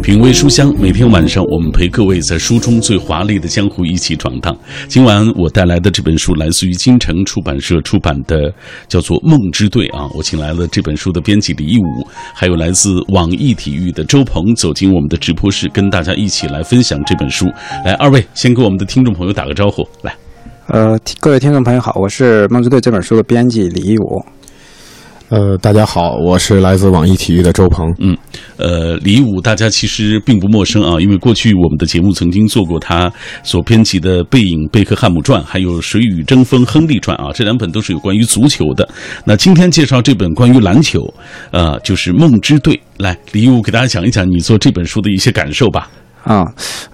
[0.00, 4.56] 品味书香，每天晚上我们陪各位在书中最华丽的江湖一起闯荡。
[4.88, 8.52] 今晚我带来的这本书来自于金城出版社出版的，
[8.88, 10.08] 叫做《梦之队》啊。
[10.14, 17.46] 我请来了这本书的编辑李一武，还有来自网易体育的周鹏，走进我们的直播室，跟大家一起来分享这本书。
[17.84, 19.86] 来，二位先给我们的听众朋友打个招呼。
[20.02, 20.14] 来，
[20.68, 24.24] 呃，各位听众朋友好，我是《梦之队》这本书的编辑李一武。
[25.32, 27.90] 呃，大家好，我是来自网易体育的周鹏。
[28.00, 28.14] 嗯，
[28.58, 33.10] 呃，李武大家其实并不陌生啊，因为过去我们的节目曾经做过他
[33.42, 38.86] 所编辑的《背影贝克汉姆传》，还有《水与争锋亨利传》啊，这两本都是有关于足球的。
[39.24, 41.00] 那今天介绍这本关于篮球，
[41.50, 42.74] 呃，就是《梦之队》。
[42.98, 45.88] 来，李武给大家讲一讲你做这本书的一些感受吧。
[46.24, 46.46] 啊，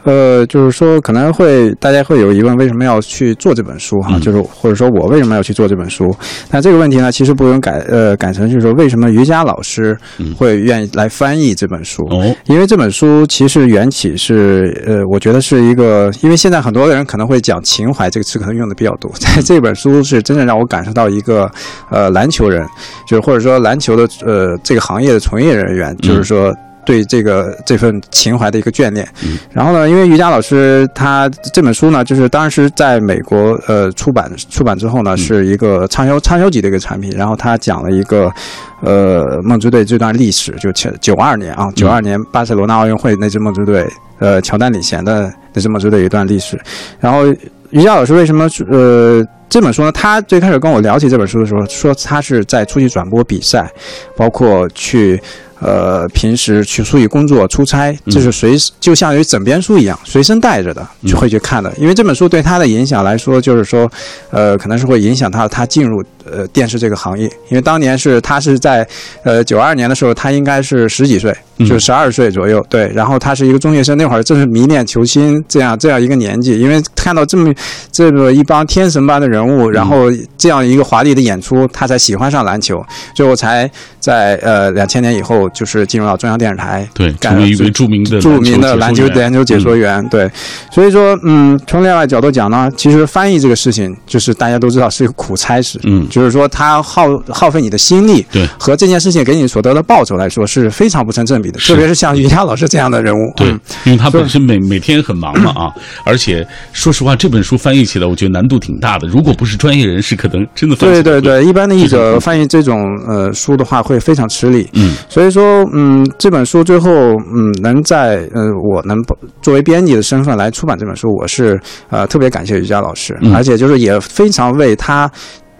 [0.04, 4.18] 呃，就是说可能会大家会有疑问，为什么要去做这本书哈？
[4.20, 6.04] 就是或者说我为什么要去做这本书？
[6.50, 9.96] 那这个问题呢，其实不用改，呃，改成就是说，为什么瑜伽老师
[10.36, 12.02] 会愿意来翻译这本书？
[12.10, 21.50] 哦，因为这本书其实缘起是，呃，我觉得是一个，因为现在很多人可能会讲情怀这个词，可能用的比较多， 在这本书是真正让我感受到一个，
[21.90, 22.66] 呃，篮球人，
[23.06, 26.50] 就是或者说篮球的，呃，这个行业的从业人员，就是说。
[26.88, 29.06] 对这个这份情怀的一个眷恋，
[29.52, 37.10] 然后呢，因为瑜伽老师他这本书呢，就是当时在美国呃出版出版之后呢，是一个畅销畅销级的一个产品。
[37.14, 38.32] 然后他讲了一个
[38.80, 43.86] 呃梦之队这段历史，就九九二年啊，九二年巴塞罗那奥运会那支梦之队，
[44.18, 46.58] 呃乔丹领衔的那支梦之队一段历史。
[46.98, 47.26] 然后
[47.68, 49.92] 瑜伽老师为什么呃这本书呢？
[49.92, 53.70] 他最开始跟我聊起这本书的时候，说他是在出去转播比赛，
[54.16, 55.20] 包括去。
[55.60, 61.72] 呃，平时去出去工作、出差，就是随就像于枕边书一样，随身带着的，就会去看的。
[61.76, 63.90] 因为这本书对他的影响来说，就是说，
[64.30, 67.26] 呃，可能是会影响他他进入呃电视这个行业。
[67.48, 68.86] 因为当年是他是在
[69.24, 72.64] 呃九二年的时候，他应该是十几岁，就十二岁左右。
[72.68, 76.60] 对，然后他是一个中学生，那会儿正是迷恋球星这样这样一个年纪。
[76.60, 77.52] 因为看到这么
[77.90, 82.84] 这个一帮天神般的人物，然后这样一个华丽的演出，他才喜欢上篮球，
[83.14, 85.48] 最后才在呃两千年以后。
[85.54, 90.30] 就是进入到中央电视台，对，成为一位著名的著名的篮球篮球解说员，对，
[90.70, 103.48] 所以说，嗯，从另外角度讲呢，其实翻译这个事情，就是大家都知道是一个苦差事，嗯，就是说他耗耗费你的心力，对，和这件事情给你所得的报酬来说是非常不成正比的，特别是像瑜伽老师这样的人物，对，
[103.84, 105.72] 因为他本身每每天很忙嘛啊，
[106.04, 112.76] 而且说实话，这本书翻译起来，我觉得难度挺大的，如果不是专业人士，可能真的翻对对对，一般的译者翻译这种
[113.06, 115.28] 呃书的话会非常吃力，嗯，所以。
[115.28, 118.96] 说嗯，这本书最后嗯，能在呃，我能
[119.42, 121.60] 作为编辑的身份来出版这本书，我是
[121.90, 125.08] 呃特别感谢瑜伽老师，而且就是也非常为他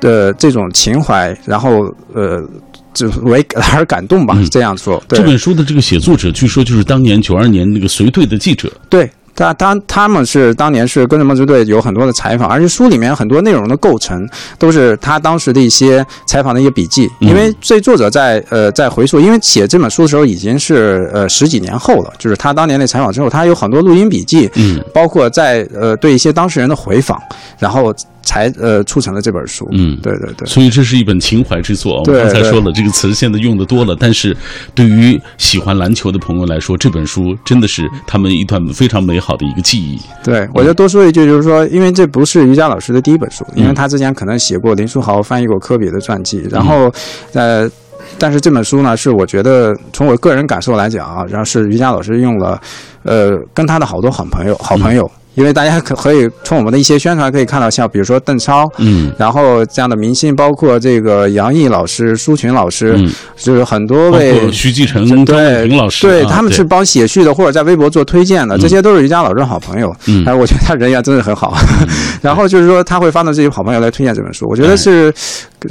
[0.01, 1.83] 的这种情怀，然后
[2.15, 2.43] 呃，
[2.99, 4.37] 就为而感动吧。
[4.51, 8.71] 这样说，这本书的这个写作者，据说就是当年九二年那个随队的记者。
[8.89, 9.11] 对。
[9.39, 14.29] 他当他们是当年是跟着梦之队有很多的采访，而且书里面很多内容的构成
[14.59, 17.09] 都是他当时的一些采访的一些笔记。
[17.21, 27.17] 因为这作者在呃在回溯，因为写这本书的时候已经是呃十几年后了，就是他当年那采访之后，他有很多录音笔记，嗯，包括在呃对一些当事人的回访，
[27.61, 27.95] 然后。
[28.29, 31.97] 才呃促成了这本书，嗯，对对对，所以这是一本情怀之作。
[32.01, 34.37] 我刚才说了，这个词现在用的多了，但是
[34.75, 39.99] 对于喜欢篮球的朋友来说，这本书真的是他们一段非常美好的一个记忆。
[40.23, 46.93] 对，我就多说一句，就是说，因为这不是瑜伽老师的第一本书，因为他之前可能写过林书豪翻译过科比的传记，然后
[47.33, 47.67] 呃，
[48.19, 52.61] 但是这本书呢，是我觉得从我个人感受来讲啊，然后是瑜伽老师用了
[53.05, 55.11] 呃跟他的好多好朋友好朋友。
[55.39, 69.95] 因为大家可可以从我们的一些宣传可以看到，像比如说邓超，嗯，然后这样的明星，包括这个杨毅老师、舒群老师，嗯，就是很多位徐继成、对林老师，对，他们是帮写序的，或者在微博做推荐的，这些都是瑜伽老师的好朋友。
[70.07, 71.57] 嗯，哎，我觉得他人缘真的很好。
[72.21, 75.15] 然后就是说，他会发动这些好朋友来推荐这本书，我觉得是，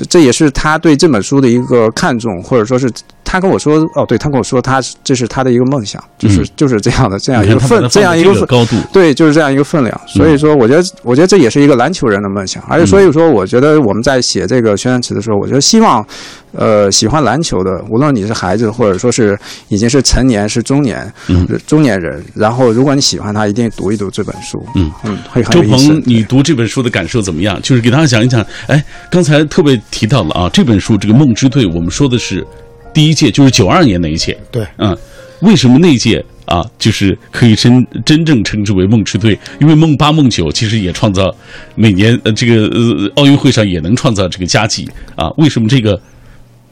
[0.09, 2.89] 这也是他对这本书的一个看重，或者说是。
[3.29, 10.02] 他跟我说，哦，对他跟我说，他这是他的一个梦想，就是就是这样的这样一个分，这样一个高度，对，就是这样一个分量。
[10.08, 12.64] 所以说，我觉得，我觉得这也是一个篮球人的梦想。
[12.70, 16.06] 而且，所以说，我觉得我们在写这个宣传词的时候，我觉得希望，
[16.54, 19.38] 呃，喜欢篮球的，无论你是孩子，或者说是
[19.68, 21.12] 已经是成年、是中年、
[21.66, 24.58] 中年人，然后如果你喜欢他，一定读一读这本书。
[24.76, 27.59] 嗯嗯，会周鹏，你读这本书的感受怎么样？
[27.62, 28.46] 就是给大家讲一讲。
[28.68, 32.46] 哎，刚才特别提到了啊，这本书《这个梦之队》，我们说的是。
[32.94, 34.98] 第一届就是九二年那一届，对，嗯，
[35.42, 39.38] 为什么那届啊，就是可以真真正称之为梦之队？
[39.59, 41.34] 因为梦八、梦九其实也创造
[41.76, 45.29] 每年呃这个呃奥运会上也能创造这个佳绩啊。
[45.38, 45.99] 为什么这个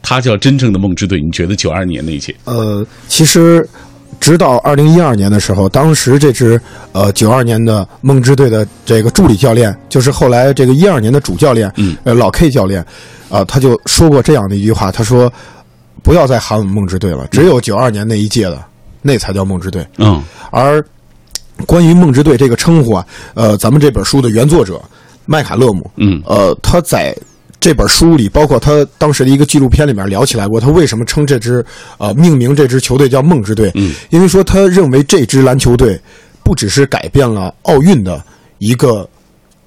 [0.01, 1.19] 他叫真正的梦之队？
[1.21, 2.33] 你觉得九二年那一届？
[2.45, 3.67] 呃，其实
[4.19, 6.59] 直到二零一二年的时候，当时这支
[6.93, 12.85] 呃九二年的梦之队的这个助理教练，就是后来这个一二年的主教练，嗯，呃老 K 教练，
[13.29, 15.31] 啊、他就说过这样的一句话，他说
[16.01, 18.63] 不要再喊我们梦之队了，只有九二年那一届的
[19.05, 19.85] 那才叫梦之队。
[19.97, 20.83] 嗯而
[21.67, 23.05] 关于梦之队这个称呼啊，
[23.35, 24.81] 呃，咱们这本书的原作者
[25.25, 27.15] 麦卡勒姆，嗯呃，他在
[27.59, 31.63] 这本书里，包括他当时的一个纪录片里面聊起来过，他为什么称这支
[31.97, 33.71] 呃命名这支球队叫梦之队？
[33.75, 35.99] 嗯，因为说他认为这支篮球队
[36.43, 38.21] 不只是改变了奥运的
[38.57, 39.07] 一个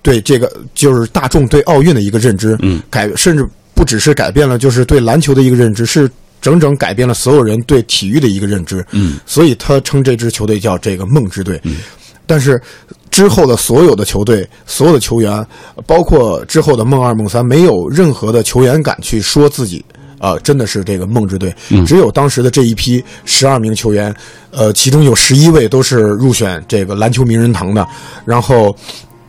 [0.03, 6.09] 对这个就是大众对奥运的一个认知，嗯，改甚至不只是改变了就是对篮球的一个认知，是
[6.49, 8.85] 整整改变了所有人对体育的一个认知。
[8.93, 11.61] 嗯所以他称这支球队叫这个梦之队。
[11.65, 11.77] 嗯
[12.27, 12.61] 但是
[13.11, 15.47] 之后的所有的球队、所有的球员，
[15.87, 19.85] 包括之后的梦二、梦三，没有任何的球员敢去说自己。
[20.21, 21.55] 啊、真的是这个梦之队，
[21.87, 24.13] 只有当时的这一批十二名球员，
[24.51, 27.87] 呃，其中有十一位都是入选这个篮球名人堂的，
[28.25, 28.77] 然后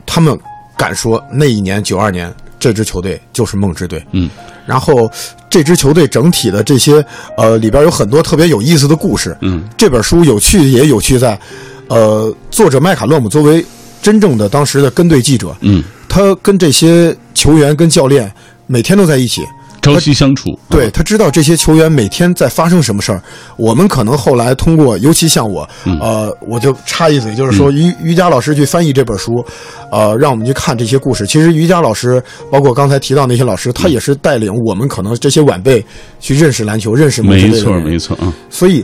[0.04, 0.36] 他们
[0.76, 4.30] 敢说那一年九二年这支球队就是梦之队，嗯，
[4.66, 5.10] 然后
[5.50, 7.04] 这支球队整体的这些
[7.38, 11.40] 呃里边有很多特别有意思的故事，嗯，这本书有趣也有趣在，
[11.88, 13.66] 呃，作者麦卡勒姆作为
[14.02, 18.32] 真正的当时的跟队记者，嗯，他跟这些球员跟教练
[18.68, 19.44] 每天都在一起，
[19.82, 23.22] 朝夕相处，对他知道这些球员每天在发生什么事儿。
[23.58, 25.68] 我们可能后来通过，尤其像我，
[26.02, 29.44] 呃，我就插一嘴，就是说于于佳老师去翻译这本书，
[29.92, 31.26] 呃，让我们去看这些故事。
[31.26, 32.22] 其实于佳老师，
[32.52, 35.84] 包括刚才提到那些老师，他也是带领我们可能这些晚辈
[36.20, 38.84] 去认识篮球，认识没错没错啊，所以，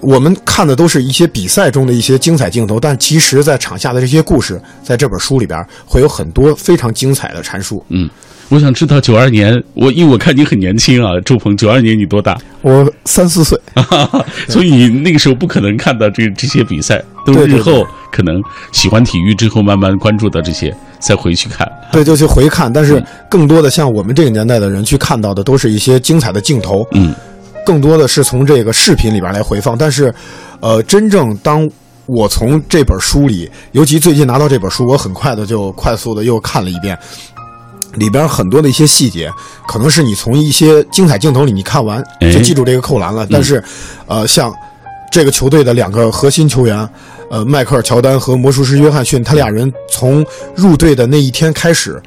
[0.00, 7.84] 我们看的都是一些比赛中的一些精彩镜头，但其实，在场下的这些故事，在这本书里边会有很多非常精彩的阐述。
[7.88, 8.08] 嗯。
[8.48, 12.36] 我想知道九二年，我因为我看你很年轻啊，周鹏，九二年你多大？
[12.60, 13.58] 我三四岁，
[14.48, 18.42] 所以你那个时候不可能看到这这些比赛，都是日后可能
[18.72, 21.66] 喜欢体育之后慢慢关注到这些，再回去看。
[21.92, 22.72] 对，就去回看。
[22.72, 27.14] 但是，更多的像我们这个年代的人去看到的，都是一些精彩的镜头，嗯
[27.64, 29.78] 更多的是从这个视频里边来回放。
[29.78, 30.12] 但是，
[30.60, 31.68] 呃，真正当
[32.06, 36.98] 我从这本书里，尤其最近拿到这本书，我很快的就快速的又看了一遍。
[37.94, 39.30] 里边很多的一些细节，
[39.66, 42.32] 可能是你从一些精彩镜头里你看完哎。
[42.32, 43.62] 就记住这个扣篮了，但是，
[44.06, 44.52] 呃，像
[45.10, 46.88] 这个球队的两个核心球员，
[47.30, 50.24] 呃，迈克尔·乔丹和魔术师约翰逊，他俩人从
[50.54, 52.00] 入队的那一天开始，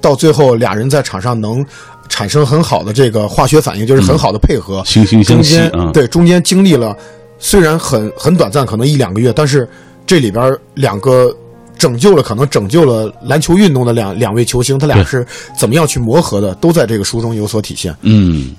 [0.00, 1.64] 到最后俩人在场上能
[2.08, 6.96] 产生很好的这个化学反应，就是很好的配合，惺惺相惜中间啊，对中间经历了
[7.38, 9.68] 虽然很很短暂，可能一两个月，但是
[10.06, 11.34] 这里边两个
[11.82, 15.26] 拯救了可能拯救了篮球运动的两两位球星，他俩是
[15.58, 17.92] 怎么样去磨合的，都在这个书中有所体现。
[18.02, 18.54] 嗯，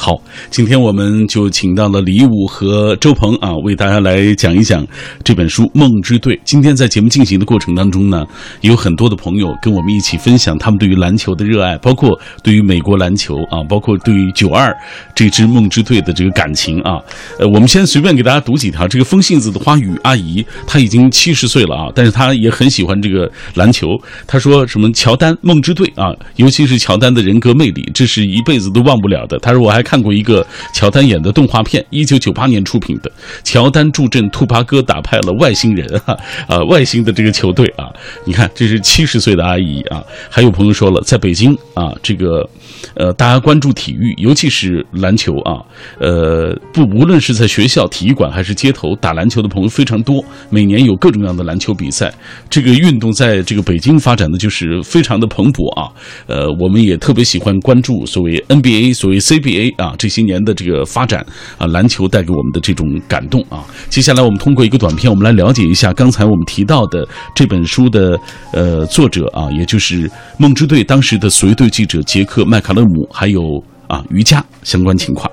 [0.00, 0.16] 好，
[0.48, 4.86] 今天我们就请到了李武和周鹏啊，为大家来讲一讲
[5.24, 6.36] 这本书《梦之队》。
[6.44, 8.24] 今天在节目进行的过程当中呢，
[8.60, 14.72] 有很多的朋友跟我们一起分享他们对于篮球的热爱，包括对于美国篮球啊，包括对于九二
[15.16, 17.00] 这支梦之队的这个感情啊。
[17.40, 18.86] 呃，我们先随便给大家读几条。
[18.86, 23.88] 这个风信子的花语阿姨，她已经七十岁了啊，但是她也很喜欢这个篮球。
[24.28, 29.36] 她说什么乔丹梦之队啊，尤其是乔丹的人格魅力，这是一辈子都忘不了的。
[29.40, 33.10] 她说我还看过一个乔丹演的动画片，一九九八年出品的，
[33.42, 36.14] 乔丹助阵兔八哥打败了外星人 啊
[36.46, 37.90] 啊外星的这个球队啊，
[38.26, 40.04] 你看这是七十岁的阿姨啊。
[40.28, 42.46] 还有朋友说了，在北京啊，这个
[42.94, 45.62] 呃大家关注体育，尤其是篮球啊，
[46.00, 52.12] 呃不无论是在学校体育馆还是街头打篮球的朋友非常多，每年有各种各样的篮球比赛，
[52.48, 55.90] 这个运动在这个北京发展的就是非常的蓬勃啊。
[56.26, 61.24] 呃，我们也特别喜欢关注所谓 NBA、所谓 CBA 啊这些年的这个发展
[61.56, 63.64] 啊，篮球带给我们的这种感动啊。
[63.88, 68.18] 接下来我们通过一个短片，我们来了解一下刚才我们提到的这本书的
[68.52, 75.30] 呃作者啊，也就是梦之队当时的随队记者杰克麦麦卡勒姆，还有啊瑜伽相关情况。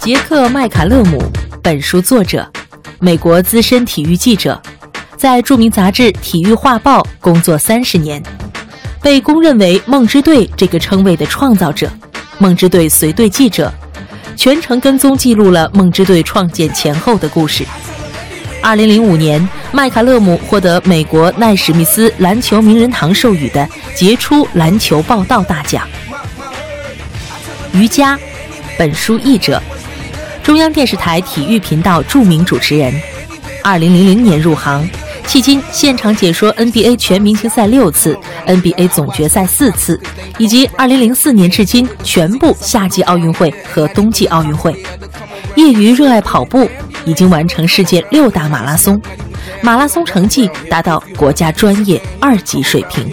[0.00, 1.22] 杰克·麦卡勒姆，
[1.62, 2.50] 本书作者，
[2.98, 4.58] 美国资深体育记者，
[5.18, 8.22] 在著名杂志《体育画报》工作三十年，
[9.02, 11.90] 被公认为“梦之队”这个称谓的创造者，
[12.38, 13.70] 梦之队随队记者，
[14.34, 17.66] 全程跟踪记录了梦之队创建前后的故事。
[18.62, 25.88] 二零零五年，麦卡勒姆获得美国奈史密斯篮球名人堂授予的杰出篮球报道大奖。
[27.72, 28.18] 瑜伽，
[28.78, 29.60] 本书译者。
[30.42, 32.92] 中央电视台体育频道著名主持人，
[33.62, 34.86] 二零零零年入行，
[35.26, 40.00] 迄今现场解说 NBA 全明星赛六次，NBA 总决赛四次，
[40.38, 44.74] 以及二零零四年至今全部夏季奥运会和冬季奥运会。
[45.56, 46.68] 业余热爱跑步，
[47.04, 49.00] 已经完成世界六大马拉松，
[49.62, 53.04] 马拉松成绩达到国家专业二级水平。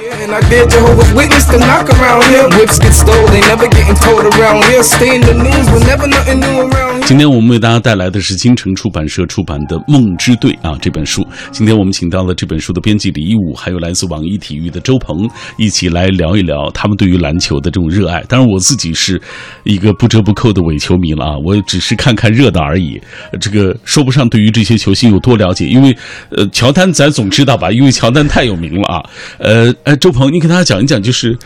[7.06, 11.26] 今天我们为大家带来的是京城出版社出版的《梦之队》啊这本书。
[11.52, 18.22] 今天我们请到了这本书的编辑李一武，还有来自网易体育的周鹏，一起来聊一聊他们对于篮球的这种热爱。
[18.28, 19.22] 当然，我自己是
[19.64, 23.02] 一个不折不扣的伪球迷了啊，我只是看看热闹而已。
[23.40, 25.96] 这个说不上对于这些球星有多了解，因为
[26.30, 27.72] 呃，乔丹咱总知道吧？
[27.72, 29.04] 因为乔丹太有名了啊。
[29.40, 31.38] 呃，哎，周鹏，你给大家讲一讲，就是。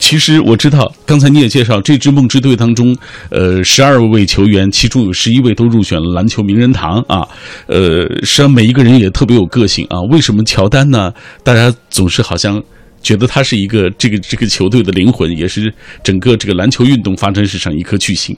[0.00, 2.96] 其实我知道，刚才你也介绍这支梦之队当中，
[3.30, 7.26] 呃，十二位球员，其中有十一位都入选了篮球名人堂啊。
[7.66, 10.00] 呃，实际上每一个人也特别有个性啊。
[10.02, 11.12] 为什么乔丹呢？
[11.42, 12.62] 大家总是好像
[13.02, 18.36] 觉得他是一个这个这个球队的灵魂，也是整个这个篮球运动发展史上一颗巨星。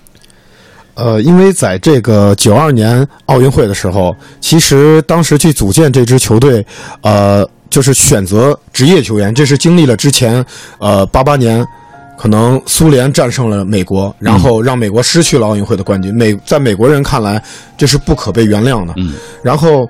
[1.01, 6.65] 呃，因为在这个九二年奥运会的时候，其实当时去组建这支球队，
[7.01, 7.49] 呃。
[7.71, 10.45] 就是选择职业球员，这是经历了之前，
[10.81, 11.65] 呃，八八年，
[12.19, 16.13] 可能苏联战胜了美国，然后让美国失去了奥运会的冠军。
[16.13, 17.41] 美在美国人看来，
[17.79, 18.93] 这是不可被原谅的。
[18.97, 19.15] 嗯。
[19.41, 19.89] 然后，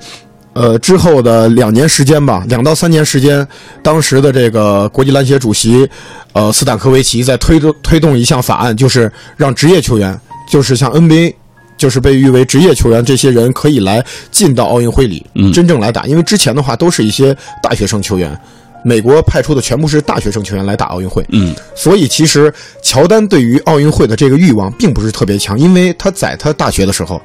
[0.52, 3.49] 呃，之后的两年时间吧，两到三年时间，
[3.83, 5.88] 当时的这个国际篮协主席，
[6.35, 11.33] 呃，斯坦科维奇在推动推动一项法案，就是让职业球员，就是像 NBA。
[11.80, 16.04] 就是被誉为职业球员，这些人可以来进到奥运会里，真正来打。
[16.04, 18.38] 因为之前的话都是一些大学生球员，
[18.85, 21.25] 美国派出的全部是大学生球员来打奥运会。
[21.30, 22.52] 嗯，所以其实
[22.83, 27.19] 乔丹对于奥运会的这个欲望并不是特别强，因为他在他大学的时候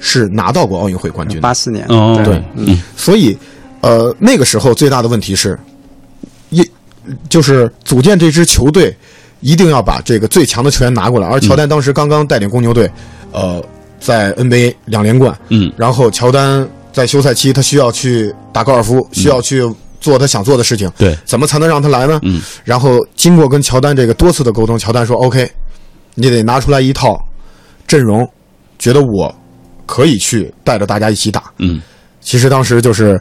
[0.00, 1.84] 是拿到过奥运会冠军，八四年。
[1.90, 3.36] 哦，对，嗯，所以
[3.82, 5.58] 呃那个时候最大的问题是，
[6.48, 6.66] 一
[7.28, 8.96] 就是组建这支球队
[9.40, 12.90] 一定要把这个最强的球员拿过来，而乔丹当时刚刚带领公牛队，
[13.32, 13.62] 呃。
[14.00, 19.60] 在 NBA 两连冠，嗯，然后乔丹在休赛期他需要去打高尔夫，需要去
[20.00, 22.20] 做他想做的事情，对，怎么才能让他来呢？
[22.22, 25.50] 嗯，然后经过跟乔丹这个多次的沟通，乔丹说：“OK，
[26.14, 27.20] 你得拿出来一套
[27.88, 28.24] 阵容，
[28.78, 29.34] 觉得我
[29.84, 31.82] 可以去带着大家一起打。”嗯，
[32.20, 33.20] 其实当时就是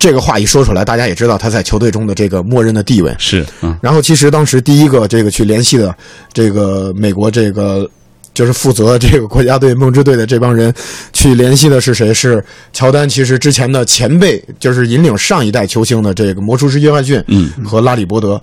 [0.00, 3.46] 这个话一说出来，大家也知道他在球队中的这个默认的地位是。
[3.60, 5.94] 嗯，然后其实当时第一个这个去联系的
[6.32, 7.88] 这个美国这个。
[8.32, 10.72] 就是负责这个国家队梦之队的这帮人，
[11.12, 12.14] 去联系的是谁？
[12.14, 12.42] 是
[12.72, 13.06] 乔丹。
[13.06, 18.40] 其实之前的前辈，就是引领上一代球星的这个魔术师约翰逊，嗯，和拉里伯德。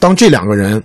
[0.00, 0.82] 当这两个人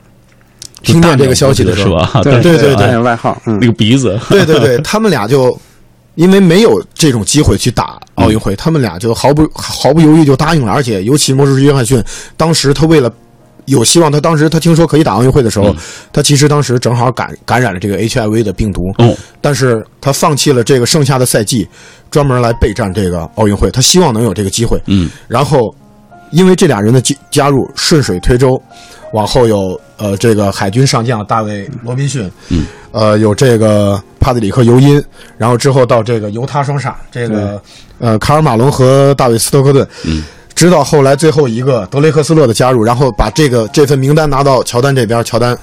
[0.84, 5.58] 听见这个消息的时候，对对对对，外号，那个鼻子， 对对对，他们俩就
[6.18, 10.74] 因为没有这种机会去打奥运会，他们俩就毫不毫不犹豫就答应了。
[10.74, 12.04] 而且尤其魔术师约翰逊，
[12.36, 13.10] 当时他为了。
[13.68, 15.76] 有希望，他当时他听说可以打奥运会的时候，
[16.14, 18.82] 他其实当时正好感感染了这个 HIV 的病毒，
[19.42, 21.68] 但是他放弃了这个剩下的赛季，
[22.10, 24.82] 专门来备战这个奥运会，他希望能有这个机会。
[24.86, 25.60] 嗯，然后
[26.32, 28.58] 因为这俩人的加加入，顺水推舟，
[29.14, 35.04] 往后有呃这个海军上将大卫罗宾逊，嗯，呃有这个帕特里克尤因，
[35.38, 37.62] 然后之后到这个犹他双煞，这个
[38.00, 40.24] 呃卡尔马龙和大卫斯托克顿，嗯。
[40.56, 45.56] 直到后来最后一个德雷克斯勒的加入，然后把这个这份名单拿到乔丹这边，乔丹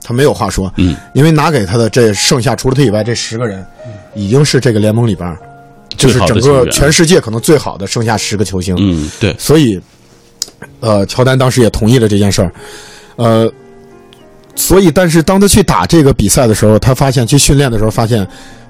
[0.00, 3.66] 他没有话说，嗯，因为拿给他的这剩下除了他以外这十个人，
[4.14, 5.36] 已经是这个联盟里边，
[5.96, 9.80] 就是整个全世界可能最好的剩下十个球星，嗯，对，所以，
[10.86, 12.52] 呃，乔丹当时也同意了这件事儿，
[13.16, 13.52] 呃，
[14.54, 18.26] 所以但是当他去打这个比赛的时候，他发现去训练的时候发现。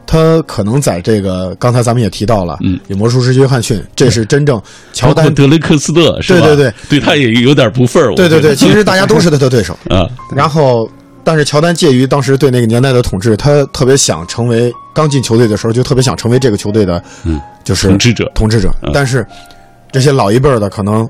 [0.08, 6.46] 他可能在这个刚才咱们也提到了，嗯，有魔术师约翰逊，这是真正乔丹德雷克斯特是吧？
[6.46, 8.14] 对对对，对他也有点不忿儿。
[8.14, 10.08] 对对对，其实大家都是他的对手 啊。
[10.32, 10.88] 然后，
[11.24, 18.30] 但是乔丹介于当时对那个年代的统治，他特别想成为刚进球队的时候就特别想成为这个球队的，嗯，就是统治者。
[18.32, 18.72] 统治者。
[18.94, 19.26] 但是
[19.90, 21.08] 这些老一辈的可能，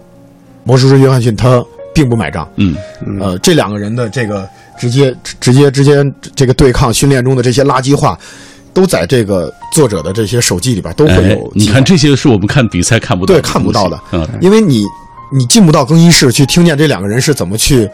[0.67, 2.47] 魔术师约翰逊他并不买账。
[2.57, 2.77] 嗯，
[3.19, 4.47] 呃，这两个人的这个
[4.79, 8.19] 直接直接之间这个对抗训练中的这些垃圾话。
[8.77, 11.51] 都在这个作者的这些手记里边都会有。
[11.55, 13.99] 你看这些是我们看比赛看不到，对，看不到的。
[14.13, 14.85] 嗯，因为你
[15.33, 17.89] 你进不到更衣室去听见这两个人是怎么去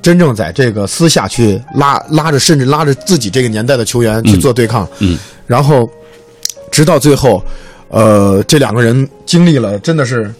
[0.00, 4.88] 真正在这个私下去拉拉着，甚至拉着自己这个年代的球员去做对抗。
[5.00, 5.90] 嗯，然后
[6.70, 7.44] 直到最后，
[7.88, 10.32] 呃，这两个人经历了真的是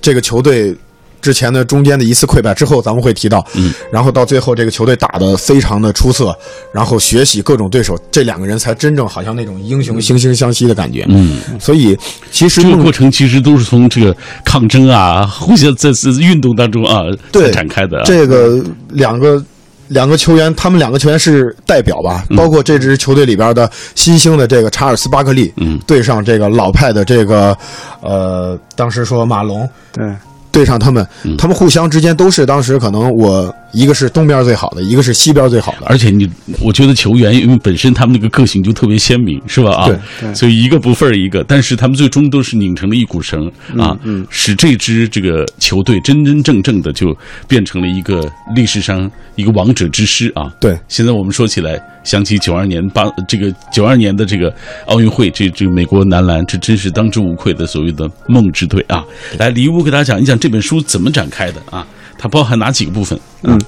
[0.00, 0.74] 这个球队。
[1.22, 6.36] 之前的中间的一次溃败之后，咱们会提到，嗯，然后到最后这个球队打得非常的出色，
[6.72, 11.96] 然后学习各种对手，这两个人才真正好像那种英雄惺惺相惜的感觉，嗯，所以
[12.32, 14.14] 其实这个过程其实都是从这个
[14.44, 18.02] 抗争啊， 互相在是运动当中啊，对展开的。
[18.04, 19.42] 这个两个
[19.88, 22.24] 两个球员，他们两个球员是代表吧？
[22.36, 27.56] 包括这支球队里边的新兴的这个查尔斯巴克利，嗯，对上这个老派的这个，
[28.00, 30.04] 呃，当时说马龙，对。
[30.52, 31.04] 对上他们，
[31.36, 35.86] 他们互相之间都是当时可能我一个是东边最好的，一个是西边最好的。
[35.86, 36.28] 而且你，
[36.60, 39.72] 我觉得球员因为本身他们那个个性就特别鲜明，是吧？
[39.72, 39.88] 啊，
[40.20, 47.16] 对，所以一个不分一个，但是他们最终都是拧成了一股绳啊，嗯使这支这个球队真真正正的就
[47.48, 50.52] 变成了一个历史上一个王者之师啊。
[50.60, 51.80] 对，现在我们说起来。
[52.04, 54.52] 想起九二年八这个九二年的这个
[54.86, 59.04] 奥运会，这这个美国男篮，这真是当之无愧的所谓的梦之队啊！
[59.38, 61.86] 来，李武给大家讲一讲这本书怎么展开的啊？
[62.22, 63.18] 它包含哪几个部分？
[63.42, 63.60] 嗯，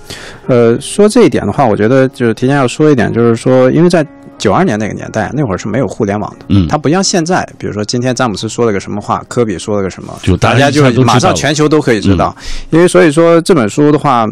[0.47, 4.07] 呃，说这一点的话，我觉得就是提前要说一点，就是说，因为在。
[4.39, 12.35] 九二年那个年代，那会儿是没有互联网的，嗯，它不像现在，比如说今天詹姆斯说了个什么话，科比说了个什么，就大家就马上全球都可以知道，
[12.71, 14.27] 因为所以说这本书的话，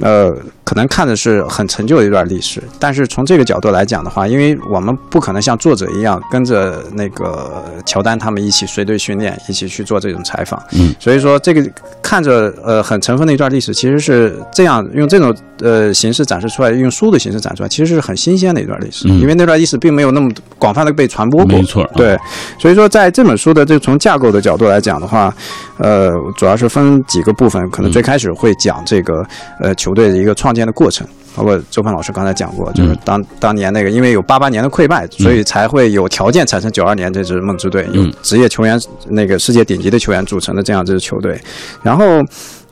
[0.00, 0.32] 呃，
[0.64, 11.68] 可能看的是很陈旧的一段历史，但是从这个角度来讲的话，因为我们不可能像作者一样跟着那个乔丹他们一起随队训练，一起去做这种采访，嗯，所以说这个
[12.00, 19.47] 看着呃很沉闷的一段历史，其实是这样用这种呃形式展示出来，用书的形式展出来，其实是很新鲜的一段历史，因为那。
[19.48, 21.84] 段历史并没有那么广泛的被传播过，没错。
[21.96, 22.16] 对，
[22.60, 25.34] 所以说在这本书的这从架构的角度来讲的话，
[25.78, 29.26] 呃，主要是分几个部分，可能最开始会讲这个
[29.60, 41.40] 呃球队的一个创建的过程，包括周鹏老师刚才讲过，就是当当年那个因为有八八年的溃败，所以才会有条件产生九二年这支梦之队，有职业球员那个世界顶级的球员组成的这样这支球队，
[41.82, 42.04] 然后。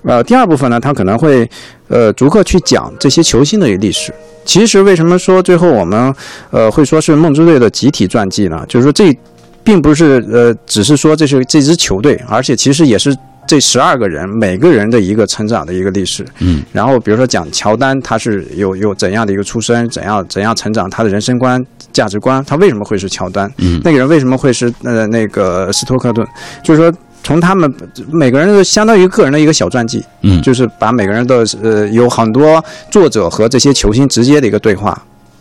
[0.03, 1.51] 呃，第二部分呢，他可能会，
[1.89, 4.15] 呃，逐个去讲这些球星的历史。
[4.47, 6.15] 其实，为什么说最后我们，
[6.51, 8.65] 呃，会说是梦之队的集体传记呢？
[8.69, 9.15] 就是说，这
[9.65, 13.15] 并不是，呃，只是说这是这支球队，而且其实也是
[13.47, 16.25] 这十二个人每个人的一个成长的一个历史。
[16.39, 16.63] 嗯。
[16.73, 21.63] 然后，比如说讲乔丹，他是有有怎样的一个出身，怎样怎样成长，他的人生观、
[21.93, 23.53] 价值观，他为什么会是乔丹？
[23.59, 23.81] 嗯。
[23.83, 26.27] 那个人为什么会是呃那个斯托克顿？
[26.63, 26.97] 就是说。
[27.27, 27.75] 从他们
[28.13, 34.97] 每个人都相当于个人的一个小传记，嗯，就是把每个人的呃有很多作者和这些球星直接的一个对话，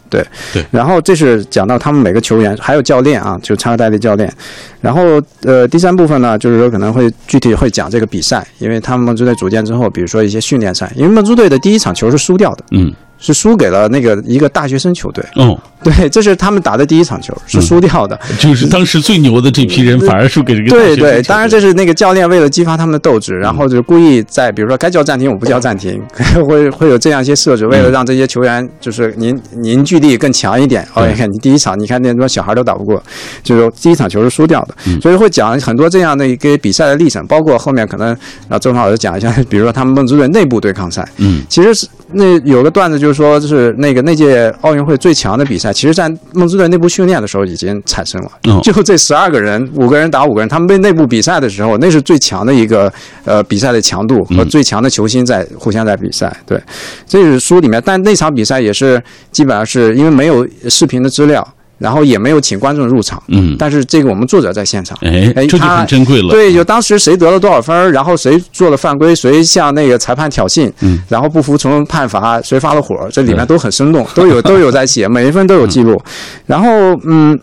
[0.10, 0.66] 对对。
[0.72, 4.34] 然后这是讲到他们每个球员，还有教练啊，就插科代理教练。
[4.82, 12.92] 然后呃第三部分呢，就是说可能会具体会讲这个比赛，因为他们梦之队组建之后，比如说一些训练赛，因为梦之队的第一场球是输掉的，嗯。
[13.26, 15.26] 是输给了那个一个大学生球队。
[15.36, 18.20] 哦，对，这是他们打的第一场球，是输掉的。
[18.38, 26.00] 就是当时最牛的这批人，反而输给这个对对，当然这是那个教练为了激发他们的斗志，然后就故意在比如说该叫暂停我不叫暂停，
[26.48, 30.88] 会会有这样一些设置，为了让这些球员就是凝凝聚力更强一点。
[30.94, 33.02] 哦，你看你第一场，你看那帮小孩都打不过，
[33.42, 38.16] 就是第一场球是输掉的，所以会讲很多这样的一个比赛的历程，包括后面可能
[38.50, 48.32] 啊周老师讲一下， 比如说他们梦之队内部对抗赛，嗯，其实是那有个段子就是说，就是那个那届奥运会最强的比赛，其实，在梦之队内部训练的时候已经产生了。
[48.64, 52.92] 就这十二个人，五个人打五个人，他们被内部比赛的时候，那是最强的一个
[53.26, 56.36] 呃比赛的强度和最强的球星在互相在比赛。
[56.46, 56.62] 对，
[57.06, 59.02] 这是书里面，但那场比赛也是
[59.32, 61.46] 基本上是因为没有视频的资料。
[61.78, 66.30] 然后也没有请观众入场，嗯，但是这个我们作者在现场，哎，这就很珍贵了。
[66.30, 76.02] 对，就当时谁得了多少分，然后谁做了犯规，谁向那个裁判挑衅，嗯，然后不服从判罚，谁发了火，这里面都很生动， 都有都有在写，每一分都有记录。
[76.46, 76.70] 然后，
[77.04, 77.38] 嗯，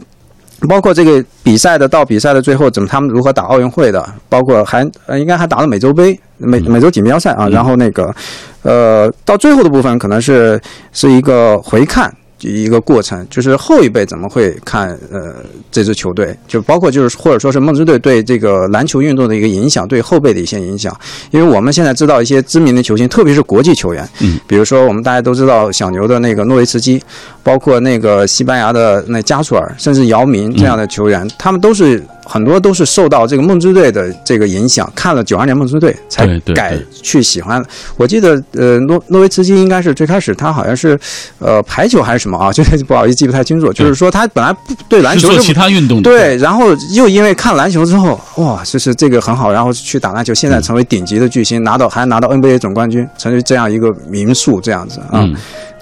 [0.67, 4.83] 包括这个比赛的到比赛的最后，怎么他们如何打奥运会的，包括还
[5.19, 7.49] 应该还打了美洲杯、美美洲锦标赛啊。
[7.49, 8.15] 然后那个，
[8.63, 10.59] 呃，到最后的部分可能是
[10.93, 12.11] 是一个回看。
[12.43, 15.37] 一个过程，就是后一辈怎么会看呃
[15.71, 20.97] 这支球队，就包括就是或者说是梦之队对这个篮球运动的一个影响，对后辈的一些影响。
[21.31, 27.03] 因为我们现在知道一些知名的球星，特别是国际球员，嗯，比如说我们大家都知道小牛的那个诺维茨基，
[27.43, 32.03] 包括那个西班牙的那加索尔，甚至姚明这样的球员，他们都是。
[32.25, 37.65] 很多都是受到这个梦之队的这个影响，看了九二年梦之队才改去喜欢。
[37.97, 40.99] 我记得呃诺诺维茨基应该是最开始他好像是
[41.39, 43.73] 呃排球还是什么啊，就是不好意思记不太清楚。
[43.73, 55.29] 就是说他本来不对篮球做其他运动对，然后又因为看篮球之后哇，就是这个很好，然后去打篮球，现在成为顶级的巨星，拿到还拿到 NBA 总冠军，成为这样一个名宿这样子啊。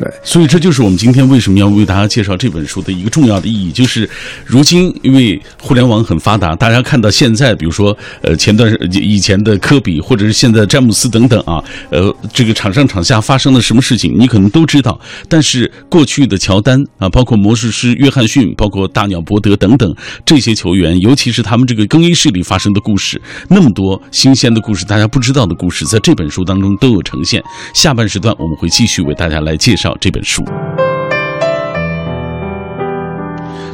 [0.00, 4.08] 对，所以这就是我们今天为什么要为大家介绍这本书的一个重要的意义，就是
[4.46, 14.98] 如今因为互联网很发达，大家看到现在，比如说呃前段以前的科比，或者是现在詹姆斯等等啊，呃这个场上场下发生了什么事情，你可能都知道。
[15.28, 27.42] 但是过去的乔丹啊，包括魔术师约翰逊，包括大鸟伯德等等这些球员，尤其是他们这个更衣室里发生的故事，那么多新鲜的故事，大家不知道的故事，在这本书当中都有呈现。
[27.74, 29.89] 下半时段我们会继续为大家来介绍。
[29.98, 30.44] 这本书。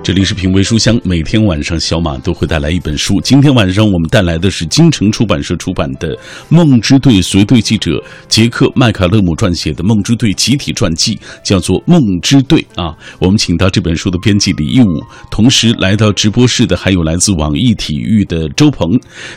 [0.06, 3.20] 这里是品味书香，每天晚上小马都会带来一本书。
[3.20, 6.14] 今天晚上我们带来的是京城出版社出版的
[6.48, 12.96] 《梦之队随队记者杰克麦卡勒姆撰写的梦之队集体传记》，叫做《梦之队》啊。
[13.18, 14.86] 我们请到这本书的编辑李义武，
[15.28, 18.88] 同时来到直播室的还有来自网易体育的周鹏。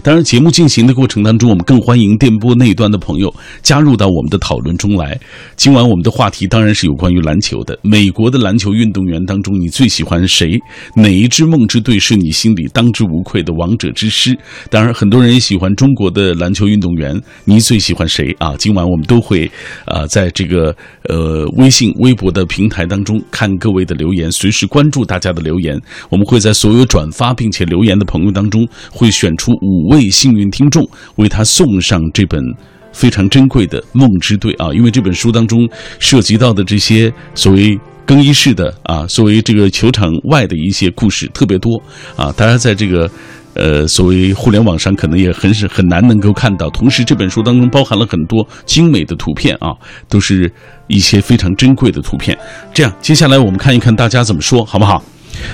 [0.03, 5.19] 当然，节目进行的过程当中，我们更欢迎电波那端的朋友加入到我们的讨论中来。
[5.55, 7.75] 今晚我们的话题当然是有关于篮球的。
[7.82, 10.59] 美国的篮球运动员当中，你最喜欢谁？
[10.95, 14.38] 哪一支梦之队是你心里当之无愧的王者之师？
[14.69, 18.56] 当然，很多人也喜欢中国的篮球运动员，你最喜欢谁啊？
[18.58, 19.50] 今晚我们都会
[19.86, 25.80] 啊，在这个呃微信、微博的平台当中看各位的留言，随时关注大家的留言。
[26.10, 32.41] 我们会在所有转发并且留言的朋友当中，会选出五位幸运听众，为他送上这本
[32.91, 34.74] 非常珍贵的《梦之队》啊！
[34.74, 35.67] 因为这本书当中
[36.00, 37.80] 涉及到的这些所谓。
[38.10, 41.80] 更衣室的啊，作为这个球场外的一些故事特别多
[42.15, 43.08] 啊，大家在这个
[43.54, 46.67] 呃所谓互联网上可能也很是很难能够看到。
[46.72, 49.69] 同时，这本书当中包含了很多精美的图片啊，
[50.08, 50.52] 都是
[50.88, 52.36] 一些非常珍贵的图片。
[52.74, 55.04] 这样，接下来我们看一看大家怎么说，好不好？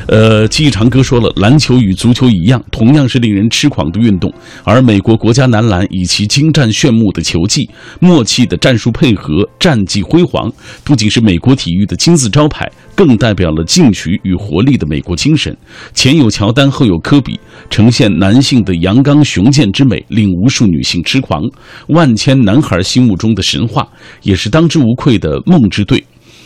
[0.08, 4.32] 呃，记忆长歌说了，篮球与足球一样，同样是令人痴狂的运动。
[4.63, 7.69] 而美国国家男篮以其精湛炫目的球技、
[8.00, 10.52] 默契的战术配合、战绩辉煌，
[10.84, 15.56] 不仅是美国体育的金字招牌，更代表了进取与活力的美国精神。
[15.93, 21.41] 前有乔丹，后有科比，呈现男性的阳刚雄健之美，令无数女性痴狂。
[21.88, 23.88] 万千男孩心目中的神话，
[24.24, 26.04] 也是当之无愧的梦之队。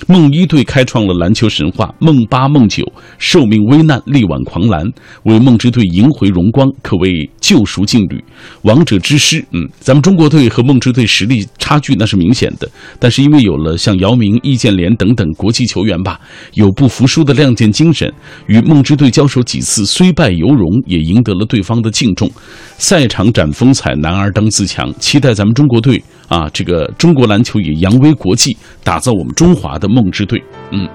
[0.08, 2.84] 梦一队开创了篮球神话，梦八、梦九
[3.18, 4.86] 受命危难，力挽狂澜，
[5.24, 8.24] 为梦之队赢回荣光，可谓救赎劲旅，
[8.64, 9.44] 王者之师。
[9.52, 16.20] 嗯，咱们中国队和梦之队实力差距那是明显的，但是因为有了像姚明、易建联等等国际球员吧，
[16.54, 18.12] 有不服输的亮剑精神，
[18.48, 22.30] 与梦之队交手几次，虽败犹荣，也赢得了对方的敬重。
[22.78, 24.94] 赛场展风采，男儿当自强。
[25.00, 30.42] 期待咱们中国队啊，这个中国篮球也扬威国际，打造我们中华的梦之队。
[30.72, 30.88] 嗯，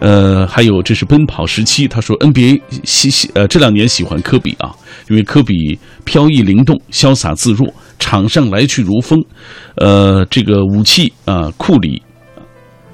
[0.00, 4.72] 呃，还有这是奔跑时期，他说 NBA 喜喜呃这两年喜欢科比啊，
[5.08, 7.66] 因为科比飘逸灵动，潇洒自若，
[7.98, 9.22] 场上来去如风。
[9.74, 12.00] 呃，这个武器啊，库里、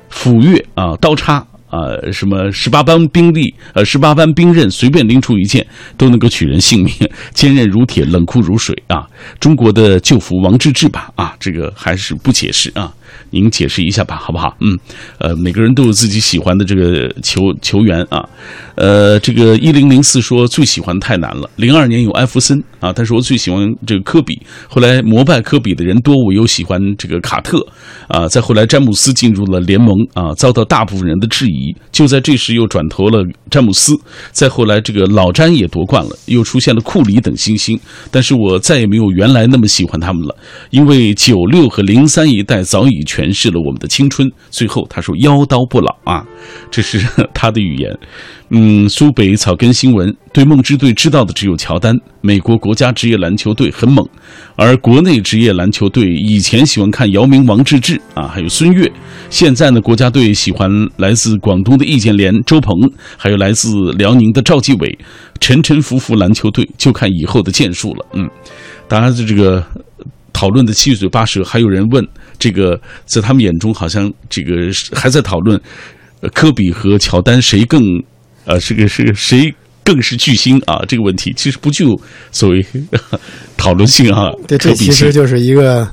[0.08, 1.46] 斧钺啊，刀叉。
[1.76, 5.66] 啊，什么十八般兵力，呃，十八般兵刃，随便拎出一件
[5.98, 6.94] 都能够取人性命，
[7.34, 9.06] 坚韧如铁，冷酷如水啊！
[9.38, 12.92] 中国的救服王治郅吧，啊，这个还是不解释啊。
[13.30, 14.56] 您解释一下吧，好不好？
[14.60, 14.78] 嗯，
[15.18, 18.26] 呃，每个人都有自己喜欢的这个球球员啊。
[18.76, 21.48] 呃，这个一零零四说最喜欢太难了。
[21.56, 24.38] 零二年有艾弗森啊，但是我最喜欢这个科比。
[24.68, 27.58] 后来膜拜科比的人多，我又喜欢这个卡特
[28.06, 28.28] 啊。
[28.28, 31.74] 再后来詹姆斯进入了联盟啊，遭到大部分人的质疑。
[31.90, 33.98] 就在这时又转投了詹姆斯。
[34.30, 37.80] 再后来这个老詹也夺冠了，又出现了库里等新星。
[38.10, 40.36] 但是我再也没有原来那么喜欢他们了，
[40.70, 42.95] 因为九六和零三一代早已。
[43.04, 44.30] 诠释了我们的青春。
[44.50, 46.24] 最后他说：“妖刀不老啊，
[46.70, 46.98] 这是
[47.34, 47.96] 他的语言。”
[48.50, 51.98] 嗯，苏北草根新闻对梦之队知道的只有乔丹。
[52.20, 54.06] 美国国家职业篮球队很猛，
[54.54, 58.88] 而国内职业篮球队以前喜欢看姚明、王治郅啊，还有孙悦。
[59.30, 62.72] 现在呢，国家队喜欢来自广东的易建联、周鹏，
[63.16, 64.96] 还有来自辽宁的赵继伟。
[65.40, 68.06] 沉沉浮浮篮球队就看以后的建树了。
[68.14, 68.30] 嗯，
[68.86, 69.64] 当然这个。
[70.36, 72.06] 讨论的七嘴八舌，还有人问
[72.38, 74.52] 这个，在他们眼中好像这个
[74.92, 75.58] 还在讨论，
[76.34, 77.82] 科比和乔丹谁更，
[78.44, 79.50] 呃，这个是谁
[79.82, 80.84] 更是巨星啊？
[80.86, 81.98] 这个问题其实不具有
[82.32, 82.62] 所谓
[83.56, 84.30] 讨论性啊。
[84.46, 85.88] 对，这其实就是一个。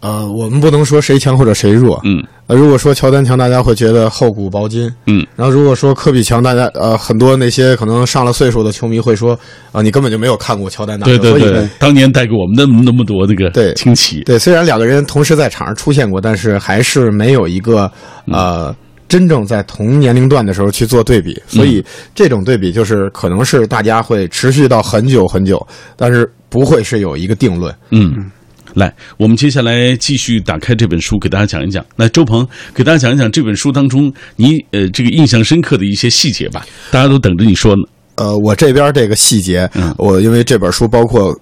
[0.00, 9.36] 呃，我们不能说谁强或者谁弱，嗯，呃，如果说乔丹强，大家会觉得厚古薄今，嗯，然后如果说科比强，大家呃，很多那些可能上了岁数的球迷会说，
[9.72, 13.72] 啊，你根本就没有看过乔丹打球，对对对，当年带给我们那么那么多这个对。
[13.74, 17.90] 惊奇，对，虽然两个人同时在场上出现过，但是还是没有一个
[18.26, 18.72] 呃
[19.08, 21.84] 真正在同年龄段的时候去做对比，所以
[22.14, 28.30] 这种对比就是可能是大家会持续到很久很久，但是不会是有一个定论，嗯。
[28.74, 31.84] 来，我们接下来继续打开这本书，给大家讲一讲。
[31.96, 36.66] 来，周鹏给大家讲一讲这本书当中你呃这个印象深刻的一些细节吧。
[36.90, 37.82] 大家都等着你说呢。
[38.16, 41.32] 呃，我这边这个细节，嗯我因为这本书包括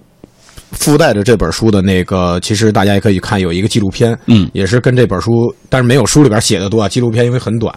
[0.71, 6.87] 附带着这本书的那个，其实大家也可以看有一个纪录片，嗯，也是跟这本书，但是没有书里边写的多啊。
[6.87, 7.73] 纪录片因为很短，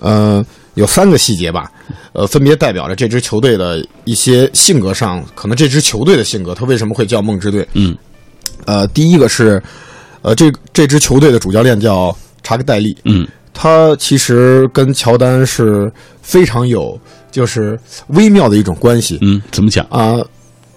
[0.00, 1.70] 呃，有三个细节吧，
[2.12, 7.66] 呃，分别代表着这支球队的一些性格上，可能这支球队的性格，他为什么会叫梦之队？
[7.72, 7.96] 嗯。
[8.66, 9.62] 呃，第一个是，
[10.22, 16.98] 呃，这这支球队的主教练叫查克戴利，嗯，他其实跟乔丹是非常有
[17.30, 19.18] 就是微妙的一种关系。
[19.22, 19.86] 嗯，怎么讲？
[19.90, 20.16] 啊、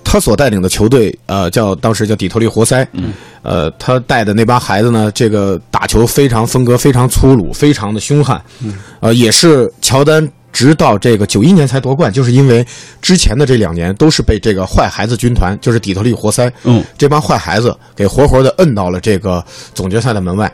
[0.03, 12.65] 他所带领的球队，呃，叫当时叫底特律活塞，嗯，呃，他带的那帮孩子呢，这个打球非常风格非常粗鲁，非常的凶悍，嗯，呃，也是乔丹直到这个九一年才夺冠，就是因为
[13.01, 20.49] 之前的这两年都是被这个坏孩子军团，就是底特律活塞，嗯，这帮坏孩子给活活的摁到了这个总决赛的门外，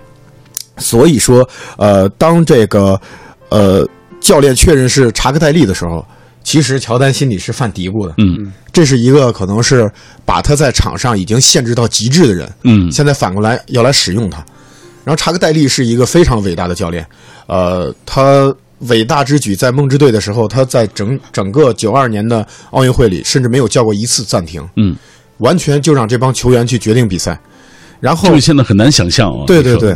[0.77, 2.99] 所以说，呃，当这个
[3.49, 3.87] 呃
[4.19, 6.03] 教练确认是查克戴利的时候，
[6.43, 8.51] 其实乔丹心里是犯嘀咕的，嗯。
[8.73, 9.91] 这是一个可能是
[10.25, 12.91] 把他在场上已经限制到极致的人，嗯。
[12.91, 14.43] 现在反过来要来使用他。
[15.03, 17.05] 然后查克戴利是一个非常伟大的教练，
[17.45, 18.51] 呃，他
[18.87, 24.95] 伟大之举在梦之队的时候，他在整整个九二年的奥运会里，甚至没有叫过一次暂停，嗯，
[25.37, 27.39] 完全就让这帮球员去决定比赛。
[27.99, 29.43] 然后现在很难想象啊。
[29.45, 29.95] 对对对，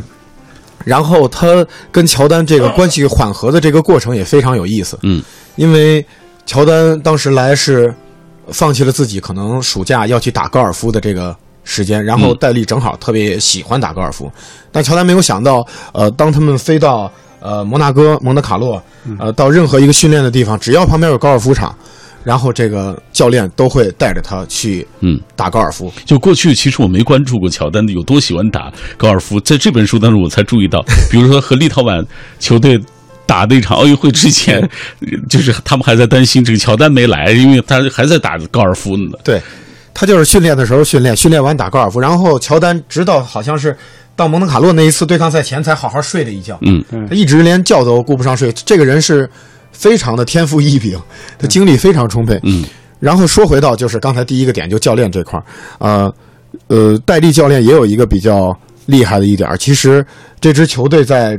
[0.84, 4.98] 然后他跟乔丹这个关系缓和的这个过程也非常有意思。
[5.02, 5.24] 嗯，
[5.56, 6.06] 因为
[6.46, 7.92] 乔丹当时来是
[8.50, 14.32] 放弃了自己可能暑假要去打高尔夫的这个时间，然后嗯戴笠正好特别喜欢打高尔夫，
[14.72, 17.12] 但乔丹没有想到，呃，当他们飞到
[17.46, 18.82] 呃摩纳哥、蒙特卡洛，
[19.20, 21.76] 呃，到任何一个训练的地方，只要旁边有高尔夫场。
[22.24, 32.04] 然后这个教练都会带着他去嗯，打高尔夫，就过去其实我没关注过乔丹有多喜欢打高尔夫，在这本书当中我才注意到， 比如说和立陶宛
[32.40, 32.82] 球队。
[33.28, 34.62] 打那场奥运会之前，
[35.28, 39.18] 就是他们还在担心这个乔丹没来，因为他还在打高尔夫呢。
[39.24, 39.42] 对，
[39.96, 43.76] 他就是训练的时候训练，训练完打高尔夫，然后乔丹直到好像是
[44.16, 48.52] 到蒙特卡洛那一次对抗赛前才好好睡了一觉，嗯他一直连觉都顾不上睡。
[48.52, 49.30] 这个人是
[49.72, 50.98] 非常的天赋异禀，
[51.38, 52.40] 他精力非常充沛。
[52.44, 52.64] 嗯
[52.98, 55.44] 然后说回到就是刚才第一个点，就教练这块儿，
[55.80, 56.16] 呃
[56.68, 60.04] 呃，戴利教练也有一个比较厉害的一点儿，其实
[60.40, 61.38] 这支球队在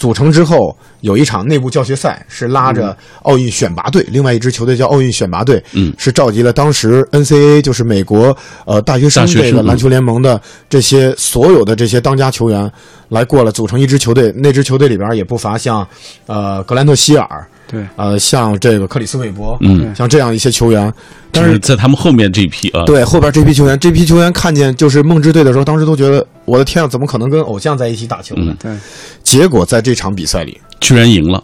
[0.00, 5.94] 组成之后有一场内部教学赛，是拉着奥运选拔队，另外一支球队叫奥运选拔队，嗯。
[5.98, 8.34] 是召集了当时 NCAA 就是美国
[8.64, 12.72] 呃大学生这个篮球联盟的这些所有的这些当家球员
[13.10, 15.86] 来过来组成一支球队，那支球队里边也不乏像
[16.24, 20.92] 呃格兰特希尔，对，呃像这个克里斯韦伯，嗯，像这样一些球员，
[21.30, 28.56] 但是是在他们后面这一批啊，对后边这批球员，这批球员看见就是梦之队的时候，当时都觉得我的天啊，怎么可能跟偶像在一起打球呢？
[28.64, 28.76] 嗯。
[28.76, 28.76] 对，
[29.22, 31.42] 结果在这场比赛里，居然赢了，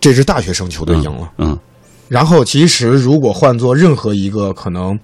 [0.00, 1.30] 这支大学生球队赢了。
[1.38, 1.58] 嗯
[2.08, 4.98] 然后其实如果换做任何一个可能，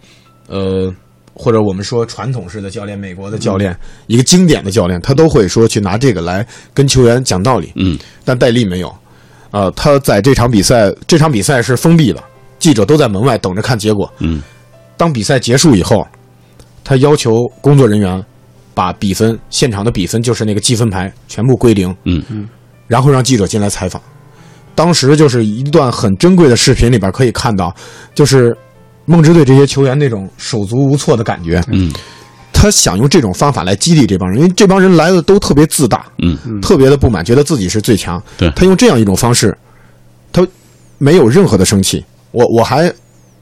[0.46, 0.92] 呃，
[1.32, 3.74] 或者我们说传统式的教练，美国的教练，
[4.08, 7.72] 一个经典的教练，他都会说去拿这个来跟球员讲道理。
[7.76, 7.98] 嗯。
[8.26, 8.94] 但戴利没有，
[9.50, 12.22] 呃，他在这场比赛，这场比赛是封闭的，
[12.58, 14.10] 记者都在门外等着看结果。
[14.18, 14.42] 嗯
[14.96, 16.06] 当比赛结束以后，
[16.82, 18.22] 他要求工作人员
[18.74, 22.48] 把比分现场的比分就是那个计分牌全部归零，嗯
[22.86, 24.02] 然后让记者进来采访。
[24.74, 27.74] 当时就是一段很珍贵的视频里边可以看到，
[28.14, 28.56] 就是
[29.06, 31.62] 梦之队这些球员那种手足无措的感觉。
[31.68, 31.92] 嗯
[32.60, 36.60] 他想用这种方法来激励这帮人，因为这帮人来的都特别自大，嗯。
[36.60, 38.20] 特别的不满，觉得自己是最强。
[38.36, 38.50] 对。
[38.56, 39.56] 他用这样一种方式，
[40.32, 40.44] 他
[40.98, 42.92] 没有任何的生气，我我还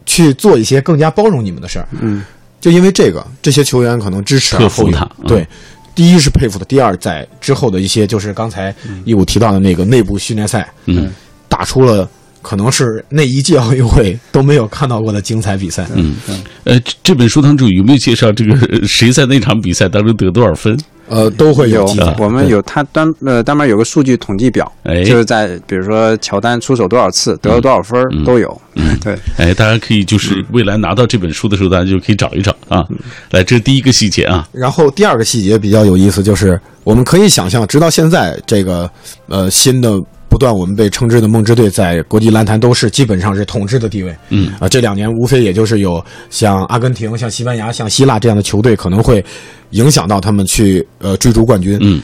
[0.04, 1.88] 去做一些更加包容你们的事儿。
[1.98, 2.22] 嗯，
[2.60, 5.08] 就因为这个，这些球员可能支持佩服他。
[5.20, 5.26] 嗯。
[5.26, 5.48] 对，
[5.94, 8.74] 第一是佩服的，第二在之后的一些就是刚才
[9.06, 11.10] 义务提到的那个内部训练赛，嗯。
[11.48, 12.06] 打出了
[12.46, 15.84] 可能是那一届奥运会都没有看到过的精彩比赛。
[15.96, 16.14] 嗯，
[16.62, 20.78] 呃，这这本书当中有没有介绍这个呃谁在那场比赛当中得多少分？
[21.08, 21.84] 呃，都会有。
[22.18, 28.60] 我们有他单呃单边有个数据统计表，哎就是在比如说乔丹出手多少次，得了多少分都有。
[28.74, 32.86] 嗯对，哎，大家可以就是未来拿到这本书的时候，大家就可以找一找啊。
[33.32, 34.48] 来，这是第一个细节啊。
[34.52, 38.88] 然后第二个细节比较有意思，就是我们可以想象，直到现在这个
[39.26, 40.00] 呃新的
[40.36, 44.14] 不断我们被称之的梦之队，在国际篮坛都是基本上是统治的地位。
[44.28, 49.24] 嗯啊、这两年无非也就是有像阿根廷、像西班牙、像希腊这样的球队可能会
[49.70, 51.78] 影响到他们去呃追逐冠军。
[51.80, 52.02] 嗯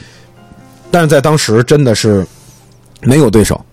[0.89, 2.25] 但是在当时真的是
[3.03, 3.63] 没有对手，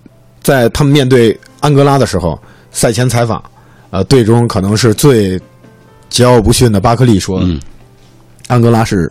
[0.42, 2.38] 在他们面对安哥拉的时候，
[2.70, 3.42] 赛前采访，
[3.88, 5.38] 呃，队中可能是最
[6.10, 7.58] 桀骜不驯的巴克利说，嗯
[8.46, 9.10] 安哥拉是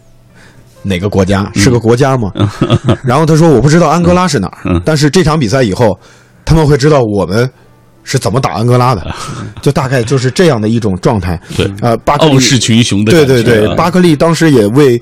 [0.90, 1.50] 哪个国家？
[1.54, 2.32] 是个国家吗？
[3.06, 4.82] 然后他说我不知道安哥拉是哪儿，嗯。
[4.84, 5.98] 但是这场比赛以后，
[6.44, 7.50] 他们会知道我们
[8.04, 9.06] 是怎么打安哥拉的，
[9.62, 11.40] 就大概就是这样的一种状态。
[11.56, 15.00] 对，呃，巴克利傲视群雄的对对对，巴克利当时也为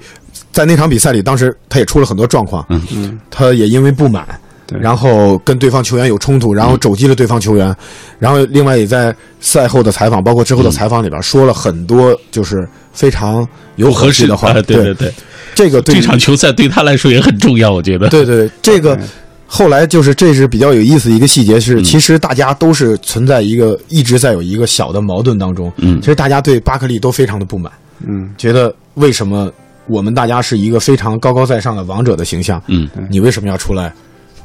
[0.51, 2.81] 在那场比赛里，当时他也出了很多状况，嗯。
[2.93, 4.35] 嗯，他也因为不满，对
[4.79, 7.75] 然后跟对方球员有冲突，然后肘击了对方球员，
[8.19, 15.13] 然后另外也在赛后的采访，包括之后的采访里边说了很多就是非常有不合适的话，啊对对对，
[15.55, 18.09] 这个对这场球赛对他来说也很重要，我觉得。
[18.09, 18.99] 对对，这个
[19.45, 21.83] 后来就是这是比较有意思的一个细节是，嗯。
[21.83, 25.71] 其实大家都是存在一个一直在有一个小的矛盾当中。
[25.77, 26.01] 嗯。
[26.01, 27.71] 其实大家对巴克利都非常的不满，
[28.05, 28.29] 嗯。
[28.37, 29.49] 觉得为什么
[29.87, 32.89] 我们大家是一个非常高高在上的王者的形象，嗯。
[33.09, 33.93] 你为什么要出来，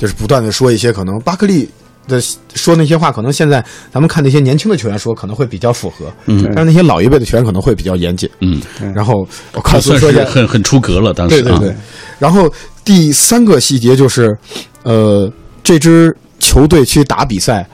[0.03, 1.69] 就是不断的说一些可能巴克利
[2.09, 2.21] 的
[2.57, 8.29] 说那些话，可能现在咱们看那些年轻的球员说可能会比较符合，嗯但是那些老一辈的球员可能会比较严谨。
[8.41, 8.61] 嗯，
[8.93, 11.77] 然后我快他算速说一下，是很很出格了，当时啊，对对对。
[12.19, 12.53] 然后
[12.85, 14.37] 第三个细节就是，
[14.83, 17.65] 呃，这支球队去打比赛，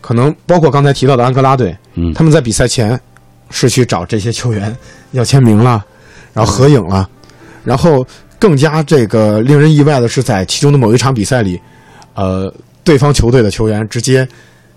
[0.00, 2.96] 可能包括刚才提到的安哥拉队，嗯他们在比赛前
[3.50, 4.72] 是去找这些球员
[5.10, 5.84] 要签名了，
[6.32, 7.10] 然后合影了，
[7.64, 8.06] 然后
[8.38, 11.60] 更加这个令人意外的是，在其中的某一场比赛里，
[12.14, 14.26] 呃，对方球队的球员直接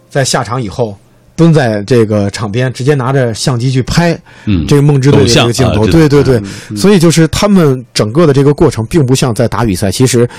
[0.10, 0.98] 在下场以后。
[1.36, 4.12] 蹲在这个场边，直接拿着相机去拍
[4.43, 6.38] 嗯，这个梦之队的这个镜头，对对对，
[6.76, 9.89] 所以就是他们整个的这个过程，并不像在打比赛。
[9.89, 10.30] 其实，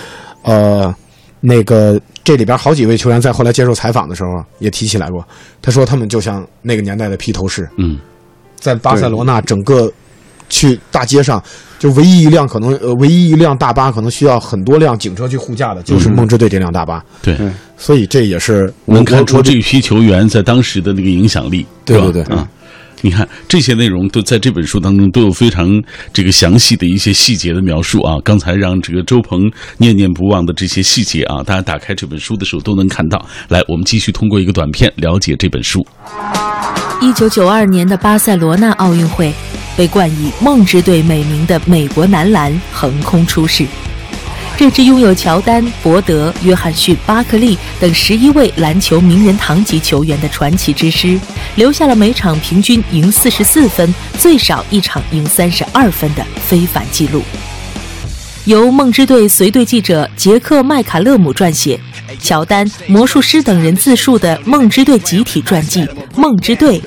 [0.42, 0.94] 呃，
[1.40, 5.26] 那个这里边好几位球员在后来接受采访的时候也提起来过，
[5.62, 7.98] 他说他们就像那个年代的披头士，嗯
[8.58, 9.90] 在巴塞罗那整个
[10.50, 11.42] 去大街上，
[11.78, 17.02] 就唯一一辆可能呃唯一一辆大巴可能需要很多辆警车去护驾的，就是梦之队这辆大巴。
[17.22, 17.34] 对。
[17.36, 22.46] 对所以这也是能看出这一批球员在当时的那个影响力，对不对啊。
[23.02, 25.82] 你看这些内容都在这本书当中都有非常
[26.12, 28.16] 这个详细的一些细节的描述啊。
[28.22, 33.24] 刚才让这个周鹏念念不忘的这些细节啊，大家打开这本书的时候都能看到。
[33.48, 35.84] 来，我们继续通过一个短片了解这本书。
[37.00, 39.32] 一九九二年的巴塞罗那奥运会，
[39.76, 43.66] 被冠以“梦之队”美名的美国男篮横空出世。
[44.60, 51.18] 这支拥有乔丹、伯德、约翰逊、巴克利等十一位篮球名人堂级球员的传奇之师，
[51.54, 57.22] 留下了每场平均赢四十四分，最少一场赢三十二分的非凡纪录。
[58.44, 61.80] 由梦之队随队记者杰克·麦卡勒姆撰写，
[62.20, 65.80] 乔丹、魔术师等人自述的梦之队集体传记
[66.14, 66.78] 《梦之队》，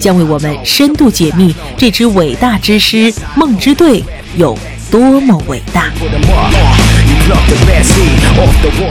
[0.00, 4.02] 将为我们深度解密这支伟大之师梦之队
[4.36, 4.58] 有
[4.90, 5.88] 多么伟大。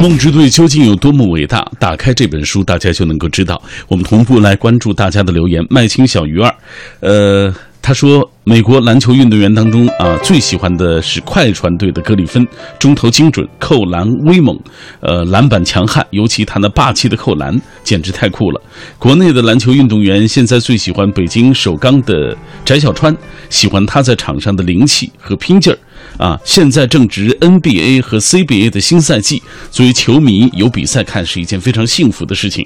[0.02, 1.66] 梦之队究竟有多么伟大？
[1.80, 3.62] 打开这本书，大家就能够知道。
[3.88, 5.64] 我们同步来关注大家的留言。
[5.70, 6.54] 麦青小鱼儿，
[7.02, 12.48] 呃，他说，美国篮球运动员当中啊，最喜欢的是快船队的格里芬，
[12.80, 14.58] 中投精准，扣篮威猛，
[15.02, 18.62] 呃，篮板强悍，尤其他那霸气的扣篮，简直太酷了。
[18.98, 23.16] 国内的篮球运动员现在最喜欢北京首钢的翟小川，
[23.50, 25.78] 喜欢他在场上的灵气和拼劲儿。
[26.18, 32.66] 啊，现在正值 NBA 和 CBA 的新赛季，作为球迷有比赛看是一件非常幸福的事情。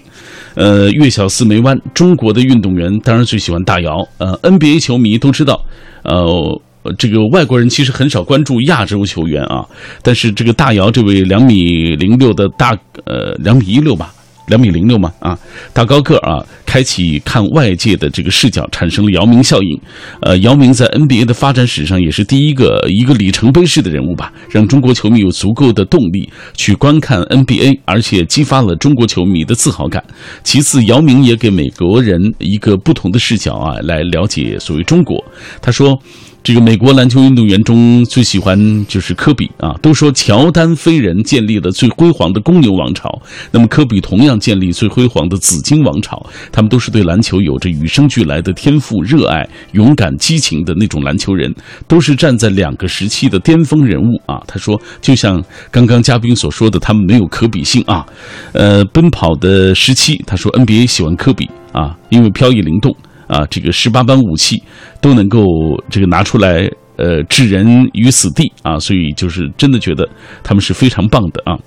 [0.55, 4.07] 呃，月小四没弯，中国的运动员当然最喜欢大姚。
[4.17, 5.63] 呃，NBA 球迷都知道，
[6.03, 6.61] 呃。
[6.99, 9.65] 这个外国人其实很少关注亚洲球员啊，
[10.03, 14.13] 但是这个大姚这位两米零六的大呃两米一六吧，
[14.47, 15.37] 两米零六嘛啊，
[15.73, 19.79] 大高个啊，开启看外界的这个视角，产生了姚明效应。
[20.21, 30.03] 呃，姚明在 NBA 的发展史上也是第一个一个里程碑式的人物吧，让中国球迷有足够的动力去观看 NBA，而且激发了中国球迷的自豪感。
[30.43, 35.23] 其次，姚明也给美国人一个不同的视角啊，来了解所谓中国。
[35.61, 35.99] 他说。
[36.45, 46.23] 这个美国篮球运动员中最喜欢就是科比啊，都说乔丹飞人建立了最辉煌的公牛王朝，那么科比同样建立最辉煌的紫金王朝。
[46.51, 51.51] 他们都是对篮球有着与生俱来的天赋、热爱、勇敢、激情的那种篮球人，
[51.87, 54.39] 都是站在两个时期的巅峰人物啊。
[54.45, 58.05] 他说，就像刚刚嘉宾所说的，他们没有可比性啊。
[58.53, 62.95] 呃，奔跑的时期，他说 NBA 喜欢科比啊，因为飘逸灵动。
[63.27, 64.61] 啊，这个十八般武器
[65.01, 65.41] 都能够
[65.89, 70.07] 这个拿出来，呃，置人于死地啊，所以就是真的觉得
[70.43, 71.57] 他们是非常棒的啊。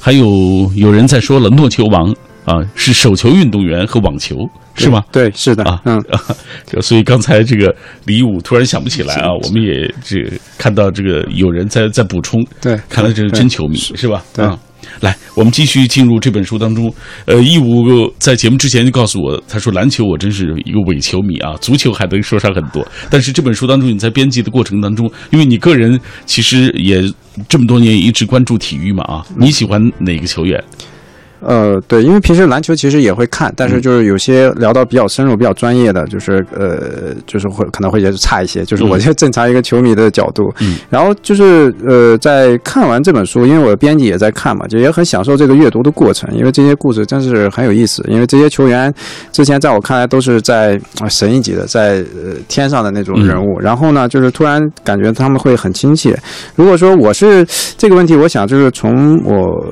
[0.00, 2.14] 还有有人在说了，诺球王
[2.44, 4.36] 啊是手球运动员和网球
[4.74, 5.02] 是吗？
[5.10, 6.20] 对，是的啊，嗯，啊
[6.80, 10.22] 所以刚才这个李武突然想不起来啊，我们也这
[10.58, 14.22] 看到这个有人在在补充，对看来这是真球迷是吧？
[14.34, 14.58] 对啊。
[15.00, 16.92] 来，我们继续进入这本书当中。
[17.24, 22.86] 呃，义务在节目之前就告诉我，他说篮球我真是一个伪球迷啊，足球还能说上很多。
[23.10, 27.02] 但是这本书当中，你在编辑的过程当中，因为你个人其实也
[27.48, 30.62] 这么多年一直关注体育嘛啊，你喜欢哪个球员？
[31.46, 40.42] 呃，对，因为平时篮球其实也会看，但是就是有些聊到比较深入、比较专业的，就是呃，就是会可能会觉得差一些，就是我就正常一个球迷的角度。
[40.60, 48.04] 嗯，然后就是呃，在看完这本书，因为我的编辑也在看嘛，就也很享受这个阅读的过程，因为这些故事真是很有意思。
[48.08, 48.92] 因为这些球员
[49.30, 56.18] 之前在我看来都是在啊神一级的，在呃天上的那种人物，然后呢，就是突然感觉他们会很亲切。
[56.56, 57.46] 如果说我是
[57.78, 59.64] 这个问题，我想就是从我。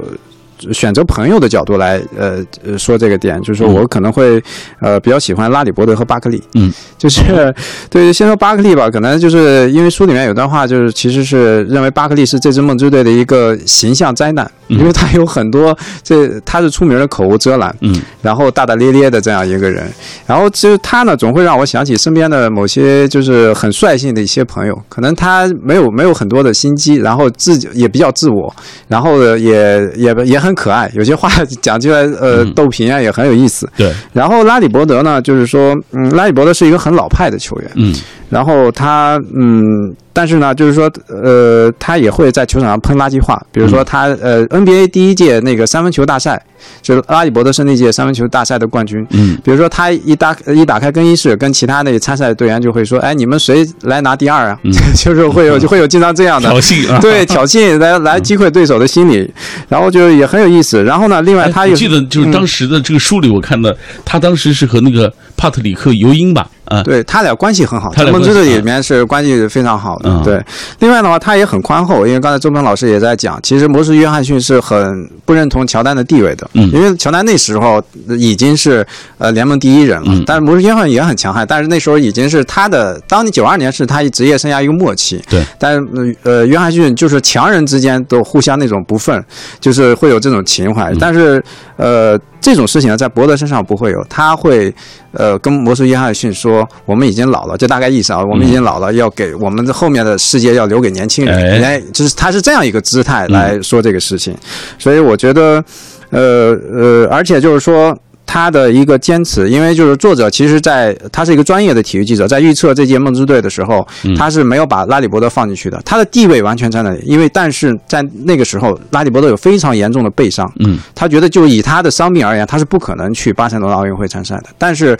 [0.72, 4.42] 选择朋友的角度来呃呃说这个点，就是说我可能会
[4.80, 7.22] 呃比较喜欢拉里伯德和巴克利，嗯，就是
[7.90, 14.78] 对先说巴克利吧，可能就是因为书里面有段话，就是其实是认为巴克利是这支梦之队的一个形象灾难，嗯。
[14.78, 17.94] 因为他有很多这他是出名的口无遮拦，嗯。
[18.22, 19.86] 然后大大咧咧的这样一个人，
[20.26, 28.54] 然后其实他呢总会让我想起身边的某些就是很率性的一些朋友，可能他没有没有很多的心机，然后自己也比较自我，
[28.88, 31.28] 然后也也也很可爱，有些话
[31.60, 32.54] 讲起来呃嗯。
[32.54, 33.68] 逗贫啊也很有意思。
[33.76, 37.94] 对，然后拉里伯德呢，就是说，嗯，拉里伯德是一个很老派的球员，嗯
[38.30, 46.42] 然后他，嗯，但是呢，就是说，呃，他也会在球场上喷垃圾话，比如说他，呃，NBA 第一届那个三分球大赛，
[46.82, 49.06] 就是拉里伯德是那届三分球大赛的冠军。
[49.10, 49.38] 嗯。
[49.44, 54.72] 比如说他一打一打开更衣室，跟其他那参赛队员就会说：“哎，你们谁来拿第二啊？”嗯。
[54.96, 56.48] 就是会有就会有经常这样的。
[56.48, 59.30] 挑衅啊，对挑衅来来击溃对手的心理，
[59.68, 60.82] 然后就也很有意思。
[60.82, 63.72] 然后呢，另外哎他有我记得就是当时的这个书里，我看到
[64.04, 70.10] 他当时是和那个帕特里克尤因吧，啊，对他俩关系很好，在梦之队里面是关系非常好的。
[70.10, 70.22] 嗯。
[70.22, 70.42] 对，
[70.78, 76.70] 另外的话，他也很宽厚，因为刚才周鹏老师也在讲，其实魔术约翰逊是很不认同乔丹的地位的，嗯。
[76.72, 77.82] 因为乔丹那时候
[78.18, 78.86] 已经是
[79.18, 80.22] 呃联盟第一人了，嗯。
[80.26, 89.22] 但是摩斯约翰也很强悍，但是那时候已经是他的，当你九二年是他职业生涯一个末期，对，但是呃，约翰逊就是强人之间都互相那种不忿，
[89.60, 90.92] 就是会有这种情怀。
[90.92, 90.96] 嗯。
[90.98, 91.42] 但是
[91.76, 94.72] 呃，这种事情呢，在伯德身上不会有，他会
[95.12, 96.53] 呃跟魔术约翰逊说，
[96.84, 104.36] 我们已经老了，这大概意思啊，我们已经老了，要给我们的后面的世界要留给年轻人，哎哎，就是他是这样一个姿态来说这个事情，
[104.78, 105.64] 所以我觉得，
[106.10, 107.96] 呃呃，而且就是说。
[108.26, 113.86] 他的一个坚持，因为就是作者其实在他是一个专业的体育记者，在预测这届梦之队的时候，
[114.16, 117.00] 他是没有把拉里伯德放进去的，他的地位完全在那里。
[117.04, 124.46] 因为但是在那个时候，拉里伯德有非常严重的背伤，嗯他觉得就以他的伤病而言，他是不可能去巴塞罗那奥运会参赛的。
[124.58, 124.98] 但是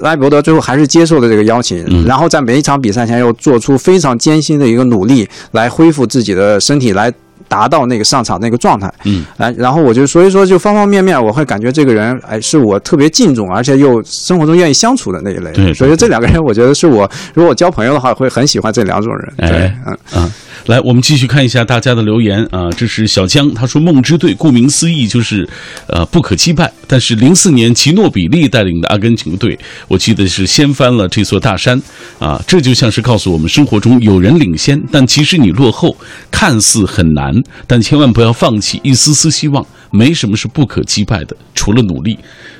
[0.00, 2.04] 拉比伯德最后还是接受了这个邀请，嗯。
[2.04, 7.12] 然后在每一场比赛前又做出非常艰辛的一个努力，来恢复自己的身体，来
[7.50, 8.90] 达到那个上场那个状态。
[9.04, 15.50] 嗯，来，然后我就所以说就方方面面，我会感觉这个人哎是我特别敬重，而且又生活中愿意相处的那一类。
[15.52, 19.32] 对对所以这两个人，我觉得是我如果交朋友的话，会很喜欢这两种人。
[19.36, 20.22] 对哎，嗯。
[20.22, 20.32] 啊，
[20.66, 22.70] 来，我们继续看一下大家的留言啊。
[22.76, 25.48] 这是小江，他说梦之队顾名思义就是
[25.88, 31.80] 呃不可击败，但是零四年奇诺比利带领的阿根廷队，我记得是掀翻了这座大山
[32.18, 32.40] 啊。
[32.46, 35.96] 这就像是告诉我们，生活中有人领先，但其实你落后，
[36.30, 42.18] 看似很难，但千万不要放弃一丝丝希望，没什么是不可击败的，除了努力。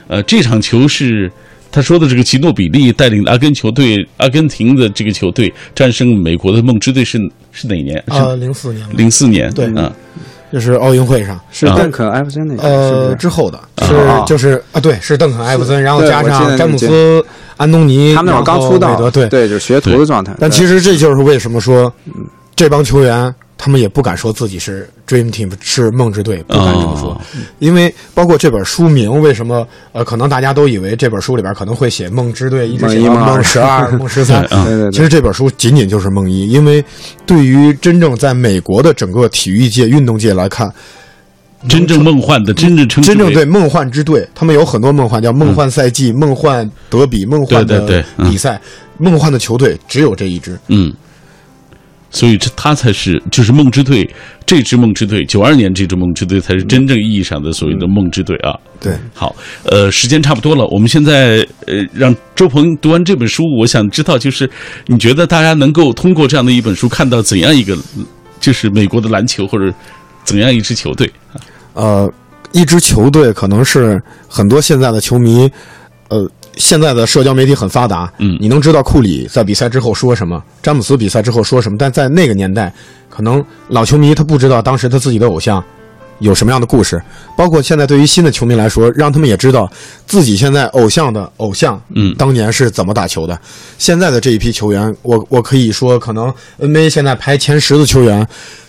[0.08, 1.30] 呃，这场球是。
[1.72, 7.16] 他说的这个吉诺比利带领的阿根球队，阿根廷的这个球队战胜美国的梦之队是
[7.52, 8.02] 是哪年？
[8.08, 9.48] 呃，零四年零四年。
[9.54, 9.92] 对啊，
[10.52, 13.94] 就是奥运会上，啊是邓肯·艾弗森那个，呃，之后的啊是
[14.26, 17.24] 就是啊，对，是邓肯·艾弗森，然后加上詹姆斯、
[17.56, 19.28] 安东尼，他们那会儿刚出道，对。
[19.28, 20.34] 对，就是学徒的状态。
[20.40, 21.92] 但其实这就是为什么说，
[22.56, 27.20] 这帮球员他们也不敢说自己是 Dream Team 是梦之队，不敢这么说，哦。
[27.58, 34.48] 因为包括这本书名，为什么呃，可能大家都以为这本书里边可能会写梦之队，一直写到梦十二、 梦十三，
[34.90, 36.82] 其实这本书仅仅就是梦一，因为
[37.26, 40.72] 对于真正在美国的整个体育界、运动界来看，
[41.68, 48.30] 真正梦幻的，真正称真正对梦幻之队，他们有很多梦幻，叫梦幻赛季、梦幻德比、梦幻的对对对嗯。
[48.30, 48.58] 比赛，
[48.96, 50.58] 梦幻的球队只有这一支。
[50.68, 50.90] 嗯，
[52.10, 54.08] 所以这他才是就是梦之队
[54.44, 58.52] 这支梦之队，九二年这支梦之队才是真正意义上的所谓的梦之队啊。
[58.80, 59.34] 对，好，
[59.64, 64.50] 呃，时间差不多了，我们现在呃让周鹏读完这本书，我想知道就是
[64.86, 67.76] 你觉得大家能够通过这样的一本书看到怎样一个
[68.40, 69.72] 就是美国的篮球或者
[70.24, 71.10] 怎样一支球队？
[71.74, 72.10] 呃，
[72.52, 75.48] 一支球队可能是很多现在的球迷，
[76.08, 76.28] 呃，
[76.60, 82.72] 现在的社交媒体很发达，嗯你能知道库里在比赛之后说什么，詹姆斯比赛之后说什么，但在那个年代，
[83.08, 85.64] 可能老球迷他不知道当时他自己的偶像
[86.18, 87.02] 有什么样的故事，
[87.34, 89.70] 包括现在对于新的球迷来说，让他们也知道
[90.06, 93.36] 自己现在偶像的偶像，嗯当年是怎么打球的。
[93.78, 98.26] 现在的这一批球员，我我可以说，可能 NBA 现在排前十的球员，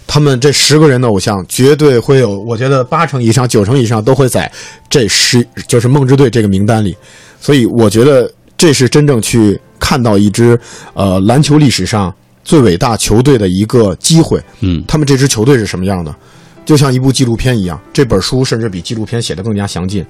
[0.08, 4.50] 他们这十个人的偶像绝对会有，我觉得八成以上、九成以上都会在
[4.90, 6.96] 这十就是梦之队这个名单里。
[7.42, 10.58] 所以我觉得这是真正去看到一支
[10.94, 12.14] 呃篮球历史上
[12.44, 14.42] 最伟大球队的一个机会。
[14.62, 16.16] 嗯他们这支球队是什么样的，
[16.64, 17.78] 就像一部纪录片一样。
[17.92, 20.06] 这本书甚至比纪录片写得更加详尽。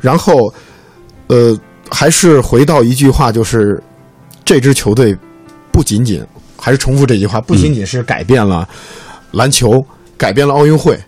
[0.00, 0.52] 然后，
[1.26, 1.58] 呃，
[1.90, 3.82] 还是回到一句话，就是
[4.44, 5.16] 这支球队
[5.72, 6.24] 不仅仅
[6.56, 8.66] 还是重复这句话，不仅仅是改变了
[9.32, 9.84] 篮球，
[10.16, 10.98] 改变了奥运会，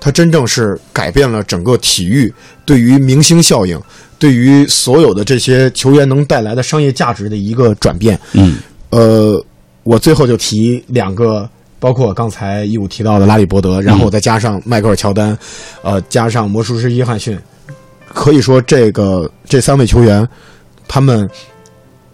[0.00, 2.32] 它真正是改变了整个体育
[2.64, 3.80] 对于明星效应、
[4.20, 8.20] 对于所有的这些球员能带来的商业价值的一个转变。
[8.34, 8.58] 嗯，
[8.90, 9.44] 呃，
[9.82, 11.48] 我最后就提两个，
[11.78, 15.36] 包括刚才义务提到的拉里伯德，然后再加上迈克尔乔丹，
[15.82, 17.36] 呃，加上魔术师约翰逊，
[18.06, 20.28] 可以说这个这三位球员，
[20.86, 21.28] 他们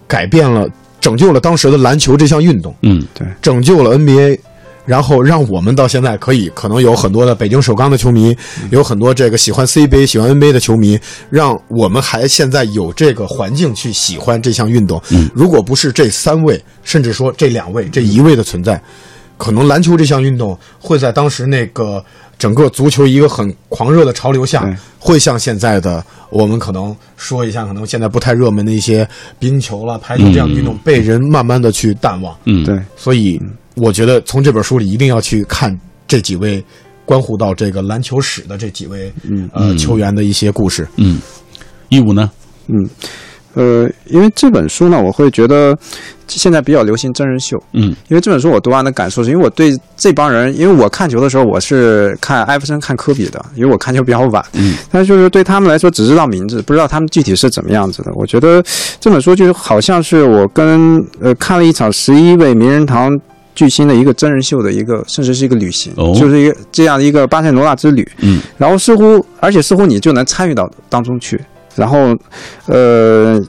[0.07, 0.69] 改变了、
[1.01, 2.73] 拯救了当时的篮球这项运动。
[2.83, 4.39] 嗯，对拯救了 NBA，
[4.87, 8.35] 然后让我们到现在可以可能有很多的北京首钢的球迷，
[8.71, 15.03] 有很多这个喜欢 CBA、喜欢 NBA 的球迷，让我们还现在有这个环境去喜欢这项运动。
[15.11, 15.29] 嗯。
[15.35, 18.81] 如果不是这三位，甚至说这两位、这一位的存在，
[19.37, 22.03] 可能篮球这项运动会在当时那个
[22.39, 29.07] 整个足球一个很狂热的潮流下，会像现在的我们可能说一下，可能现在不太热门的一些
[29.39, 32.37] 冰球了、排球这样的运动，被人慢慢的去淡忘。
[32.45, 33.41] 嗯，对，所以
[33.77, 36.65] 我觉得从这本书里一定要去看这几位
[37.05, 40.87] 关乎到这个篮球史的这几位嗯呃球员的一些故事。
[40.97, 41.21] 嗯，
[41.89, 42.31] 一五呢？
[42.69, 42.89] 嗯，
[43.55, 45.77] 呃，因为这本书呢，我会觉得
[46.27, 47.57] 现在比较流行真人秀。
[47.75, 58.11] 嗯因为这本书我读完的感受是，因为我对这帮人，因为我看球的时候我是看艾弗森、看科比的，因为我看球比较晚，嗯，但是就是对他们来说只知道名字，不知道他们具体是怎么样子的。
[58.15, 58.65] 我觉得
[58.99, 63.09] 这本书就好像是我跟呃看了一场十一位名人堂
[63.57, 66.15] 巨星的一个真人秀的一个，甚至是一个旅行，哦。
[66.17, 68.09] 就是一个这样的一个巴塞罗那之旅。
[68.19, 68.41] 嗯。
[68.57, 71.43] 然后似乎，而且似乎你就能参与到当中去，
[71.75, 72.17] 然后，
[72.67, 73.43] 呃，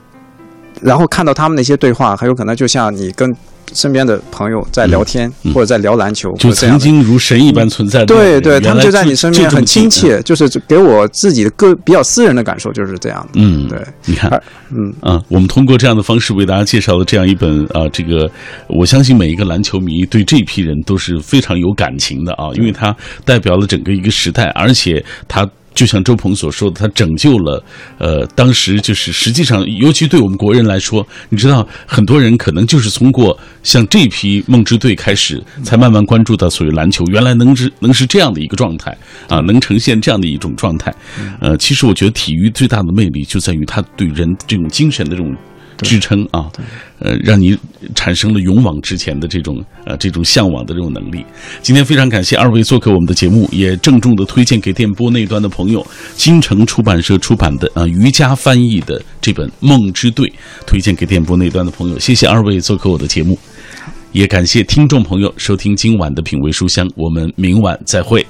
[0.80, 3.32] 然后看到他们那些对话，很有可能就像你跟
[3.72, 6.52] 身边的朋友在聊天，或者在聊篮球，就。
[6.52, 9.88] 曾经如神一般存在的对对，他们就在你身边，很亲。
[9.88, 13.40] 切，就是给我自己的个比较私人的感受就是这样的。
[13.40, 14.30] 嗯，对，你看，
[14.70, 18.30] 嗯，啊，我们通过这样的方式为大家介绍了这样一本啊，这个
[18.68, 22.94] 我相信每一个篮球迷对这批人都是非常有感情的啊，因为它
[23.24, 25.48] 代表了整个一个时代，而且它。
[25.78, 27.62] 就像周鹏所说的，他拯救了，
[27.98, 38.90] 呃，当时就是实际上，尤其对我们国人来说，你知道，很多人可能就是通过像这批梦之队开始，才慢慢关注到所谓篮球，原来能是能是这样的一个状态
[39.28, 40.92] 啊，能呈现这样的一种状态。
[41.38, 45.32] 呃，其实我觉得体育最大的魅力就在于它对人这种精神的这种
[45.78, 46.50] 支撑啊，
[46.98, 47.56] 呃，让你
[47.94, 51.24] 产生了勇往直前的这种呃这种向往的这种能力。
[51.62, 60.26] 今天非常感谢二位做客我们的节目，也郑重的推荐给电波那端的朋友，金城出版社出版的啊瑜伽翻译的这本《梦之队》，
[60.66, 61.98] 推荐给电波那端的朋友。
[61.98, 63.38] 谢谢二位做客我的节目，
[64.12, 68.26] 也感谢听众朋友收听今晚的品味书香，我们明晚再会。